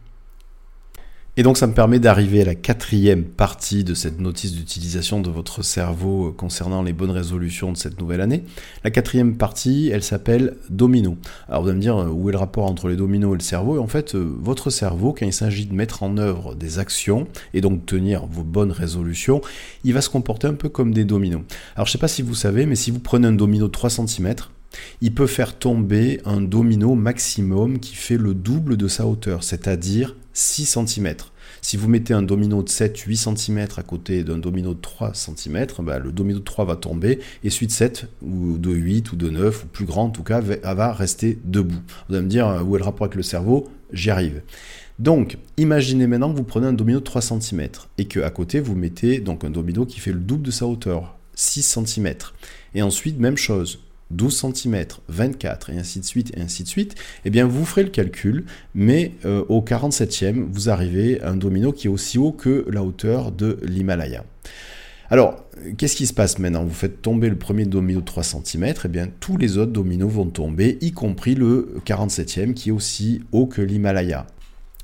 Et 1.39 1.43
donc 1.43 1.57
ça 1.57 1.67
me 1.67 1.73
permet 1.73 1.99
d'arriver 1.99 2.43
à 2.43 2.45
la 2.45 2.55
quatrième 2.55 3.25
partie 3.25 3.85
de 3.85 3.95
cette 3.95 4.21
notice 4.21 4.53
d'utilisation 4.53 5.23
de 5.23 5.31
votre 5.31 5.63
cerveau 5.63 6.29
euh, 6.29 6.31
concernant 6.31 6.83
les 6.83 6.93
bonnes 6.93 7.11
résolutions 7.11 7.73
de 7.73 7.79
cette 7.79 7.99
nouvelle 7.99 8.21
année. 8.21 8.45
La 8.85 8.91
quatrième 8.91 9.39
partie, 9.39 9.89
elle 9.91 10.03
s'appelle 10.03 10.59
domino. 10.69 11.17
Alors 11.49 11.63
vous 11.63 11.69
allez 11.71 11.79
me 11.79 11.81
dire, 11.81 11.97
euh, 11.97 12.09
où 12.09 12.29
est 12.29 12.33
le 12.33 12.39
rapport 12.39 12.67
entre 12.67 12.89
les 12.89 12.97
dominos 12.97 13.33
et 13.33 13.39
le 13.39 13.43
cerveau? 13.43 13.77
Et 13.77 13.79
en 13.79 13.87
fait, 13.87 14.15
euh, 14.15 14.37
votre 14.43 14.69
cerveau, 14.69 15.15
quand 15.19 15.25
il 15.25 15.33
s'agit 15.33 15.65
de 15.65 15.73
mettre 15.73 16.03
en 16.03 16.19
œuvre 16.19 16.55
des 16.55 16.79
actions 16.79 17.27
et 17.55 17.63
donc 17.63 17.87
tenir 17.87 18.27
vos 18.27 18.45
bonnes 18.45 18.73
résolutions, 18.73 19.41
il 19.85 19.95
va 19.95 20.03
se 20.03 20.11
comporter 20.11 20.49
un 20.49 20.55
peu 20.55 20.69
comme 20.69 20.93
des 20.93 21.07
dominos. 21.07 21.41
Alors 21.77 21.87
je 21.87 21.93
ne 21.93 21.93
sais 21.93 21.99
pas 21.99 22.09
si 22.09 22.21
vous 22.21 22.35
savez, 22.35 22.67
mais 22.67 22.77
si 22.77 22.91
vous 22.91 23.01
prenez 23.01 23.29
un 23.29 23.33
domino 23.33 23.69
de 23.69 23.73
3 23.73 23.89
cm, 23.89 24.35
il 25.01 25.15
peut 25.15 25.27
faire 25.27 25.59
tomber 25.59 26.21
un 26.27 26.43
domino 26.43 26.95
maximum 26.95 27.79
qui 27.79 27.95
fait 27.95 28.19
le 28.19 28.35
double 28.35 28.77
de 28.77 28.87
sa 28.87 29.07
hauteur, 29.07 29.45
c'est-à-dire 29.45 30.15
6 30.33 30.79
cm. 30.87 31.15
Si 31.61 31.77
vous 31.77 31.89
mettez 31.89 32.13
un 32.13 32.23
domino 32.23 32.63
de 32.63 32.69
7-8 32.69 33.37
cm 33.37 33.67
à 33.77 33.83
côté 33.83 34.25
d'un 34.25 34.39
domino 34.39 34.75
de 34.75 34.81
3 34.81 35.13
cm, 35.15 35.67
bah, 35.81 35.99
le 35.99 36.11
domino 36.11 36.41
de 36.41 36.45
3 36.45 36.65
va 36.65 36.77
tomber 36.77 37.21
et 37.45 37.51
celui 37.51 37.69
de 37.69 37.73
7 37.73 38.09
ou 38.21 38.59
de 38.59 38.71
8 38.71 39.13
ou 39.13 39.17
de 39.17 39.31
9 39.31 39.65
ou 39.65 39.67
plus 39.69 39.85
grand 39.85 40.07
en 40.07 40.11
tout 40.11 40.25
cas 40.25 40.41
va 40.41 40.93
rester 40.93 41.39
debout. 41.45 41.81
Vous 42.09 42.15
allez 42.15 42.25
me 42.25 42.29
dire 42.29 42.49
euh, 42.49 42.63
où 42.63 42.75
est 42.75 42.79
le 42.79 42.85
rapport 42.85 43.05
avec 43.05 43.15
le 43.15 43.23
cerveau? 43.23 43.69
J'y 43.93 44.11
arrive. 44.11 44.43
Donc, 44.99 45.39
imaginez 45.57 46.07
maintenant 46.07 46.33
que 46.33 46.37
vous 46.37 46.45
prenez 46.45 46.67
un 46.67 46.73
domino 46.73 46.99
de 46.99 47.05
3 47.05 47.21
cm 47.21 47.69
et 47.99 48.07
qu'à 48.07 48.31
côté 48.31 48.61
vous 48.61 48.75
mettez 48.75 49.21
donc 49.21 49.45
un 49.45 49.51
domino 49.51 49.87
qui 49.87 50.01
fait 50.01 50.13
le 50.13 50.21
double 50.21 50.43
de 50.43 50.51
sa 50.51 50.67
hauteur, 50.67 51.17
6 51.35 51.79
cm. 51.87 52.15
Et 52.75 52.83
ensuite, 52.83 53.19
même 53.19 53.37
chose, 53.37 53.81
12 54.13 54.53
cm, 54.55 54.85
24 55.09 55.71
et 55.71 55.79
ainsi 55.79 56.01
de 56.01 56.05
suite 56.05 56.33
et 56.37 56.41
ainsi 56.41 56.63
de 56.63 56.69
suite, 56.69 56.95
eh 57.25 57.31
bien 57.31 57.47
vous 57.47 57.65
ferez 57.65 57.83
le 57.83 57.91
calcul, 57.91 58.45
mais 58.75 59.13
euh, 59.25 59.45
au 59.49 59.63
47e, 59.63 60.47
vous 60.51 60.71
arrivez 60.71 61.21
à 61.23 61.31
un 61.31 61.37
domino 61.37 61.73
qui 61.73 61.87
est 61.87 61.91
aussi 61.91 62.19
haut 62.19 62.33
que 62.33 62.65
la 62.71 62.83
hauteur 62.83 63.33
de 63.33 63.59
l'Himalaya. 63.63 64.25
Alors, 65.11 65.45
qu'est-ce 65.77 65.97
qui 65.97 66.07
se 66.07 66.15
passe 66.15 66.39
maintenant? 66.39 66.65
Vous 66.65 66.73
faites 66.73 67.03
tomber 67.03 67.29
le 67.29 67.37
premier 67.37 67.67
domino 67.67 68.01
de 68.01 68.05
3 68.05 68.23
cm, 68.23 68.75
et 68.85 68.89
bien 68.89 69.09
tous 69.21 69.37
les 69.37 69.59
autres 69.59 69.73
dominos 69.73 70.11
vont 70.11 70.27
tomber, 70.27 70.79
y 70.81 70.93
compris 70.93 71.35
le 71.35 71.75
47e 71.85 72.55
qui 72.55 72.71
est 72.71 72.73
aussi 72.73 73.21
haut 73.31 73.47
que 73.47 73.61
l'Himalaya. 73.61 74.27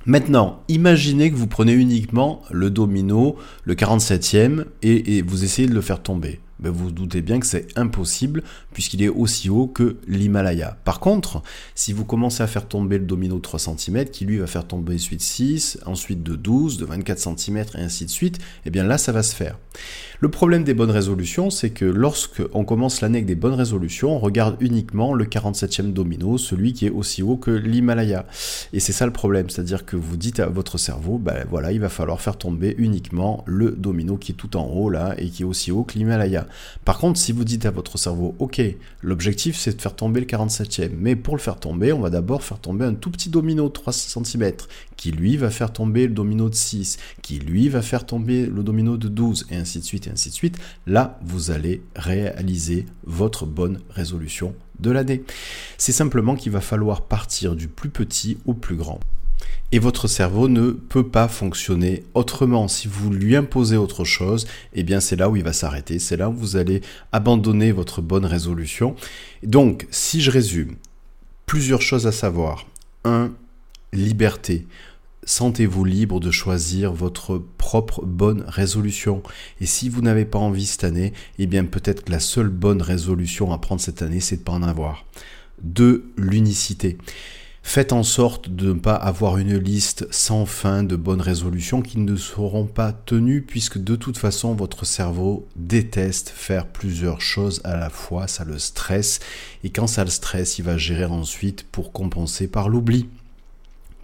Maintenant, 0.05 0.63
imaginez 0.69 1.31
que 1.31 1.37
vous 1.37 1.47
prenez 1.47 1.73
uniquement 1.73 2.43
le 2.51 2.71
domino, 2.71 3.37
le 3.65 3.75
47e, 3.75 4.65
et 4.83 5.23
vous 5.23 5.45
essayez 5.45 5.69
de 5.69 5.75
le 5.75 5.81
faire 5.81 6.03
tomber 6.03 6.41
ben 6.61 6.71
vous, 6.71 6.87
vous 6.87 6.91
doutez 6.91 7.23
bien 7.23 7.41
que 7.41 7.47
c'est 7.47 7.67
impossible 7.77 8.43
puisqu'il 8.73 9.03
est 9.03 9.09
aussi 9.09 9.51
haut 9.51 9.67
que 9.67 9.97
l'Himalaya. 10.07 10.77
Par 10.85 11.01
contre, 11.01 11.43
si 11.75 11.93
vous 11.93 12.05
commencez 12.05 12.43
à 12.43 12.47
faire 12.47 12.67
tomber 12.67 12.99
le 12.99 13.05
domino 13.05 13.37
de 13.37 13.43
3 13.43 13.59
cm, 13.59 14.07
qui 14.07 14.25
lui 14.25 14.39
va 14.39 14.47
faire 14.47 14.67
tomber 14.67 14.95
ensuite 14.95 15.21
6, 15.21 15.81
ensuite 15.87 16.23
de 16.23 16.35
12, 16.35 16.79
de 16.79 16.85
24 16.85 17.19
cm 17.19 17.59
et 17.75 17.81
ainsi 17.81 18.05
de 18.05 18.11
suite, 18.11 18.39
eh 18.65 18.71
bien 18.71 18.85
là 18.85 18.99
ça 18.99 19.13
va 19.13 19.23
se 19.23 19.35
faire. 19.35 19.59
Le 20.21 20.29
problème 20.29 20.65
des 20.65 20.75
bonnes 20.75 20.91
résolutions, 20.91 21.49
c'est 21.49 21.71
que 21.71 21.85
lorsque 21.85 22.43
on 22.53 22.65
commence 22.65 23.01
l'année 23.01 23.19
avec 23.19 23.27
des 23.27 23.37
bonnes 23.37 23.55
résolutions, 23.55 24.17
on 24.17 24.19
regarde 24.19 24.57
uniquement 24.59 25.15
le 25.15 25.25
47e 25.25 25.93
domino, 25.93 26.39
celui 26.39 26.73
qui 26.73 26.87
est 26.87 26.91
aussi 26.91 27.23
haut 27.23 27.37
que 27.37 27.53
l'Himalaya. 27.53 28.27
Et 28.73 28.81
c'est 28.81 28.93
ça 28.93 29.07
le 29.07 29.13
problème, 29.13 29.49
c'est-à-dire 29.49 29.87
que 29.87 29.95
vous 29.95 30.17
dites 30.17 30.41
à 30.41 30.49
votre 30.49 30.77
cerveau, 30.77 31.19
ben 31.19 31.45
voilà, 31.49 31.71
il 31.71 31.79
va 31.79 31.89
falloir 31.89 32.21
faire 32.21 32.37
tomber 32.37 32.75
uniquement 32.79 33.45
le 33.47 33.71
domino 33.71 34.17
qui 34.17 34.33
est 34.33 34.35
tout 34.35 34.57
en 34.57 34.67
haut 34.67 34.91
là 34.91 35.15
et 35.19 35.29
qui 35.29 35.43
est 35.43 35.47
aussi 35.47 35.71
haut 35.71 35.85
que 35.85 35.97
l'Himalaya. 35.97 36.48
Par 36.85 36.99
contre, 36.99 37.19
si 37.19 37.33
vous 37.33 37.45
dites 37.45 37.67
à 37.67 37.71
votre 37.71 37.99
cerveau, 37.99 38.35
ok, 38.39 38.61
l'objectif 39.03 39.57
c'est 39.57 39.77
de 39.77 39.81
faire 39.81 39.95
tomber 39.95 40.21
le 40.21 40.27
47e, 40.27 40.91
mais 40.97 41.17
pour 41.17 41.37
le 41.37 41.41
faire 41.41 41.59
tomber, 41.59 41.93
on 41.93 42.01
va 42.01 42.11
d'abord 42.11 42.43
faire 42.43 42.59
tomber 42.59 42.85
un 42.85 42.95
tout 42.95 43.11
petit 43.11 43.31
domino 43.31 43.69
de 43.69 43.73
3 43.73 43.93
cm, 43.93 44.53
qui 44.97 45.11
lui 45.13 45.37
va 45.37 45.51
faire 45.51 45.73
tomber 45.73 46.07
le 46.07 46.15
domino 46.15 46.49
de 46.49 46.55
6, 46.55 46.99
qui 47.23 47.39
lui 47.39 47.69
va 47.69 47.83
faire 47.83 48.07
tomber 48.07 48.47
le 48.47 48.63
domino 48.63 48.97
de 48.97 49.09
12, 49.09 49.47
et 49.51 49.57
ainsi 49.57 49.79
de 49.79 49.85
suite, 49.85 50.07
et 50.07 50.11
ainsi 50.11 50.31
de 50.31 50.35
suite. 50.35 50.59
Là, 50.87 51.19
vous 51.23 51.51
allez 51.51 51.83
réaliser 51.97 52.87
votre 53.05 53.47
bonne 53.47 53.81
résolution 53.91 54.55
de 54.81 54.91
l'année. 54.91 55.23
C'est 55.77 55.93
simplement 55.93 56.37
qu'il 56.37 56.53
va 56.53 56.61
falloir 56.61 57.03
partir 57.03 57.57
du 57.57 57.69
plus 57.69 57.91
petit 57.91 58.39
au 58.47 58.55
plus 58.55 58.77
grand 58.77 59.01
et 59.71 59.79
votre 59.79 60.09
cerveau 60.09 60.49
ne 60.49 60.71
peut 60.71 61.07
pas 61.07 61.29
fonctionner 61.29 62.05
autrement. 62.15 62.69
Si 62.69 62.89
vous 62.89 63.11
lui 63.11 63.37
imposez 63.37 63.77
autre 63.77 64.05
chose, 64.05 64.47
eh 64.73 64.83
bien 64.83 65.01
c'est 65.01 65.17
là 65.17 65.29
où 65.29 65.37
il 65.37 65.45
va 65.45 65.53
s'arrêter, 65.53 65.99
c'est 65.99 66.17
là 66.17 66.31
où 66.31 66.33
vous 66.33 66.57
allez 66.57 66.81
abandonner 67.13 67.73
votre 67.73 68.01
bonne 68.01 68.25
résolution. 68.25 68.97
Donc, 69.43 69.87
si 69.91 70.21
je 70.21 70.31
résume, 70.31 70.77
plusieurs 71.47 71.83
choses 71.83 72.07
à 72.07 72.13
savoir. 72.13 72.67
1. 73.05 73.33
Liberté. 73.93 74.67
Sentez-vous 75.25 75.85
libre 75.85 76.21
de 76.21 76.31
choisir 76.31 76.93
votre 76.93 77.43
propre 77.59 78.03
bonne 78.05 78.45
résolution. 78.49 79.23
Et 79.61 79.67
si 79.67 79.91
vous 79.91 80.01
n'avez 80.01 80.25
pas 80.25 80.39
envie 80.39 80.65
cette 80.65 80.85
année, 80.85 81.13
eh 81.39 81.47
bien 81.47 81.65
peut-être 81.65 82.05
que 82.05 82.13
la 82.13 82.21
seule 82.21 82.49
bonne 82.49 82.81
résolution 82.81 83.53
à 83.53 83.59
prendre 83.59 83.81
cette 83.83 84.01
année, 84.01 84.21
c'est 84.21 84.37
de 84.37 84.41
ne 84.41 84.45
pas 84.45 84.53
en 84.53 84.63
avoir. 84.63 85.05
2. 85.63 86.13
L'unicité. 86.17 86.97
Faites 87.69 87.93
en 87.93 88.03
sorte 88.03 88.49
de 88.49 88.73
ne 88.73 88.79
pas 88.79 88.95
avoir 88.95 89.37
une 89.37 89.59
liste 89.59 90.07
sans 90.11 90.47
fin 90.47 90.83
de 90.83 90.97
bonnes 90.97 91.21
résolutions 91.21 91.83
qui 91.83 91.99
ne 91.99 92.17
seront 92.17 92.65
pas 92.65 92.95
tenues 92.95 93.43
puisque 93.43 93.77
de 93.77 93.95
toute 93.95 94.17
façon 94.17 94.55
votre 94.55 94.87
cerveau 94.87 95.47
déteste 95.55 96.31
faire 96.31 96.67
plusieurs 96.67 97.21
choses 97.21 97.61
à 97.65 97.77
la 97.77 97.91
fois, 97.91 98.27
ça 98.27 98.47
le 98.47 98.59
stresse 98.59 99.21
et 99.65 99.69
quand 99.69 99.87
ça 99.87 100.03
le 100.03 100.09
stresse, 100.09 100.59
il 100.59 100.65
va 100.65 100.79
gérer 100.79 101.05
ensuite 101.05 101.63
pour 101.63 101.93
compenser 101.93 102.49
par 102.49 102.71
l'oubli. 102.71 103.07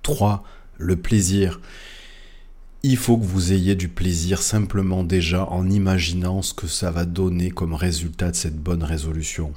3. 0.03 0.45
Le 0.77 0.97
plaisir. 0.97 1.59
Il 2.83 2.99
faut 2.99 3.17
que 3.17 3.25
vous 3.25 3.55
ayez 3.55 3.77
du 3.77 3.89
plaisir 3.89 4.43
simplement 4.43 5.05
déjà 5.05 5.47
en 5.47 5.71
imaginant 5.71 6.43
ce 6.43 6.53
que 6.53 6.67
ça 6.67 6.91
va 6.91 7.07
donner 7.07 7.51
comme 7.51 7.73
résultat 7.73 8.31
de 8.31 8.37
cette 8.37 8.59
bonne 8.59 8.85
résolution 8.85 9.55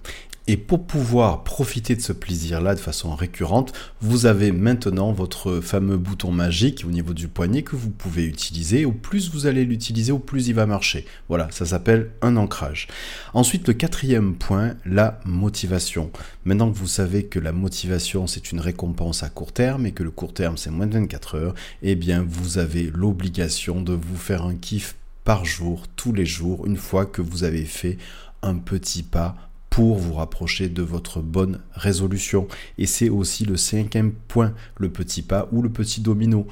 Et 0.50 0.56
pour 0.56 0.88
pouvoir 0.88 1.44
profiter 1.44 1.94
de 1.94 2.02
ce 2.02 2.14
plaisir-là 2.14 2.74
de 2.74 2.80
façon 2.80 3.14
récurrente, 3.14 3.74
vous 4.00 4.28
avez 4.28 4.54
maintenant 4.54 5.12
votre 5.12 5.60
fameux 5.60 5.98
bouton 5.98 6.32
magique 6.32 6.86
au 6.88 6.90
niveau 6.90 7.14
du 7.14 7.28
poignet 7.28 7.64
que 7.64 7.76
vous 7.76 7.90
pouvez 7.90 8.24
utiliser. 8.24 8.86
Au 8.86 8.94
plus 8.94 9.30
vous 9.30 9.46
allez 9.46 9.66
l'utiliser, 9.66 10.14
au 10.14 10.20
plus 10.20 10.48
il 10.48 10.54
va 10.54 10.66
marcher. 10.66 11.06
Voilà, 11.28 11.50
ça 11.52 11.66
s'appelle 11.66 12.12
un 12.22 12.38
ancrage. 12.38 12.88
Ensuite, 13.34 13.68
le 13.68 13.74
quatrième 13.74 14.36
point, 14.36 14.76
la 14.86 15.20
motivation. 15.26 16.12
Maintenant 16.46 16.72
que 16.72 16.78
vous 16.78 16.88
savez 16.88 17.26
que 17.26 17.40
la 17.40 17.52
motivation, 17.52 18.26
c'est 18.26 18.54
une 18.54 18.62
récompense 18.62 19.24
à 19.24 19.30
court 19.30 19.52
terme 19.52 19.86
et 19.86 19.92
que 19.92 20.04
le 20.04 20.12
court 20.12 20.34
terme, 20.34 20.56
c'est 20.56 20.72
moins 20.72 20.88
de 20.88 20.94
24 20.94 21.36
heures, 21.36 21.56
eh 21.82 21.96
bien, 21.96 22.26
vous 22.26 22.58
avez 22.58 22.90
l'obligation 22.96 23.82
de 23.82 23.92
vous 23.92 24.16
faire 24.16 24.44
un 24.44 24.56
kiff 24.56 24.96
par 25.26 25.44
jour, 25.44 25.88
tous 25.98 26.14
les 26.14 26.26
jours, 26.26 26.66
une 26.66 26.78
fois 26.78 27.06
que 27.06 27.22
vous 27.22 27.44
avez 27.44 27.66
fait 27.66 27.98
un 28.44 28.56
petit 28.56 29.04
pas 29.04 29.36
pour 29.78 29.96
vous 29.96 30.14
rapprocher 30.14 30.70
de 30.70 30.82
votre 30.82 31.22
bonne 31.22 31.62
résolution. 31.72 32.48
Et 32.80 32.88
c'est 32.88 33.10
aussi 33.10 33.46
le 33.46 33.58
cinquième 33.58 34.12
point, 34.12 34.56
le 34.78 34.90
petit 34.90 35.22
pas 35.22 35.48
ou 35.52 35.62
le 35.62 35.70
petit 35.70 36.02
domino. 36.02 36.48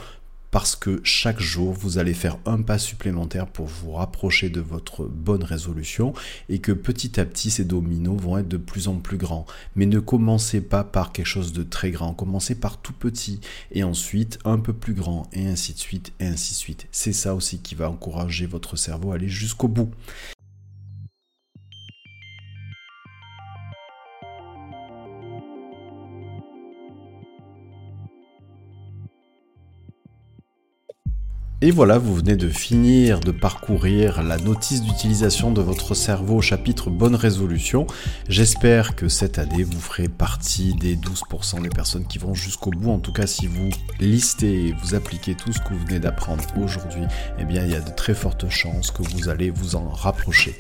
Parce 0.52 0.76
que 0.76 1.02
chaque 1.04 1.40
jour, 1.40 1.74
vous 1.74 1.98
allez 1.98 2.14
faire 2.14 2.38
un 2.46 2.62
pas 2.62 2.78
supplémentaire 2.78 3.48
pour 3.48 3.66
vous 3.66 3.94
rapprocher 3.94 4.52
de 4.52 4.62
votre 4.62 5.06
bonne 5.06 5.44
résolution 5.44 6.14
et 6.50 6.60
que 6.60 6.72
petit 6.72 7.20
à 7.20 7.26
petit, 7.26 7.50
ces 7.50 7.66
dominos 7.66 8.22
vont 8.22 8.38
être 8.38 8.48
de 8.48 8.58
plus 8.58 8.88
en 8.88 8.98
plus 8.98 9.18
grands. 9.18 9.48
Mais 9.76 9.88
ne 9.88 10.00
commencez 10.00 10.62
pas 10.62 10.84
par 10.84 11.12
quelque 11.12 11.26
chose 11.26 11.52
de 11.52 11.64
très 11.64 11.90
grand, 11.90 12.14
commencez 12.14 12.54
par 12.54 12.80
tout 12.80 12.94
petit 12.94 13.40
et 13.72 13.84
ensuite 13.84 14.38
un 14.46 14.60
peu 14.60 14.72
plus 14.72 14.94
grand 14.94 15.28
et 15.34 15.48
ainsi 15.48 15.74
de 15.74 15.80
suite 15.80 16.14
et 16.20 16.28
ainsi 16.28 16.54
de 16.54 16.60
suite. 16.60 16.88
C'est 16.92 17.12
ça 17.12 17.34
aussi 17.34 17.58
qui 17.58 17.74
va 17.74 17.90
encourager 17.90 18.46
votre 18.46 18.76
cerveau 18.76 19.14
à 19.14 19.16
aller 19.16 19.30
jusqu'au 19.30 19.68
bout. 19.68 19.90
Et 31.66 31.72
voilà, 31.72 31.98
vous 31.98 32.14
venez 32.14 32.36
de 32.36 32.48
finir 32.48 33.22
de 33.22 33.32
parcourir 33.32 34.22
la 34.22 34.38
notice 34.38 34.84
d'utilisation 34.84 35.52
de 35.52 35.62
votre 35.62 35.96
cerveau 35.96 36.36
au 36.36 36.42
chapitre 36.42 36.92
Bonne 36.92 37.16
résolution. 37.16 37.88
J'espère 38.30 38.96
que 38.96 39.08
cette 39.08 39.40
année, 39.40 39.64
vous 39.64 39.80
ferez 39.80 40.08
partie 40.08 40.76
des 40.76 40.96
12% 40.96 41.64
des 41.64 41.70
personnes 41.70 42.06
qui 42.06 42.20
vont 42.20 42.36
jusqu'au 42.36 42.70
bout. 42.70 42.92
En 42.92 43.00
tout 43.00 43.12
cas, 43.12 43.26
si 43.26 43.48
vous 43.48 43.72
listez 44.00 44.68
et 44.68 44.76
vous 44.84 44.94
appliquez 44.94 45.34
tout 45.34 45.52
ce 45.54 45.58
que 45.58 45.74
vous 45.74 45.84
venez 45.88 46.00
d'apprendre 46.00 46.44
aujourd'hui, 46.64 47.06
eh 47.40 47.46
bien, 47.46 47.66
il 47.66 47.72
y 47.72 47.76
a 47.76 47.82
de 47.82 47.90
très 47.90 48.14
fortes 48.14 48.48
chances 48.48 48.92
que 48.92 49.02
vous 49.02 49.28
allez 49.28 49.50
vous 49.50 49.76
en 49.76 49.90
rapprocher. 49.90 50.56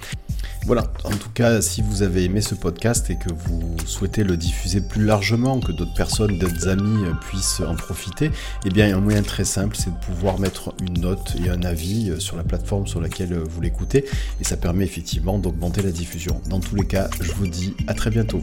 Voilà, 0.65 0.86
en 1.04 1.12
tout 1.12 1.30
cas, 1.30 1.62
si 1.62 1.84
vous 1.84 2.02
avez 2.02 2.24
aimé 2.24 2.41
ce 2.41 2.56
podcast 2.56 3.12
et 3.12 3.18
que 3.18 3.32
vous 3.32 3.78
souhaitez 3.86 4.24
le 4.24 4.36
diffuser 4.36 4.82
plus 4.82 5.06
largement, 5.06 5.60
que 5.60 5.72
d'autres 5.72 5.94
personnes, 5.94 6.39
d'autres 6.39 6.68
amis 6.68 7.04
puissent 7.22 7.60
en 7.62 7.76
profiter, 7.76 8.32
eh 8.65 8.70
bien, 8.72 8.98
un 8.98 9.00
moyen 9.00 9.22
très 9.22 9.46
simple, 9.46 9.76
c'est 9.76 9.91
de 9.91 10.04
pouvoir 10.04 10.39
mettre 10.39 10.74
une 10.82 10.94
note 10.97 11.36
et 11.43 11.49
un 11.49 11.63
avis 11.63 12.10
euh, 12.10 12.19
sur 12.19 12.38
la 12.38 12.43
plateforme 12.43 12.88
sur 12.88 13.01
laquelle 13.01 13.34
euh, 13.34 13.43
vous 13.43 13.62
l'écoutez, 13.62 14.05
et 14.39 14.43
ça 14.43 14.58
permet 14.58 14.84
effectivement 14.84 15.39
d'augmenter 15.39 15.81
la 15.81 15.91
diffusion. 15.91 16.41
Dans 16.49 16.60
tous 16.60 16.75
les 16.75 16.86
cas, 16.86 17.10
je 17.21 17.31
vous 17.34 17.47
dis 17.47 17.73
à 17.88 17.93
très 17.93 18.10
bientôt. 18.10 18.41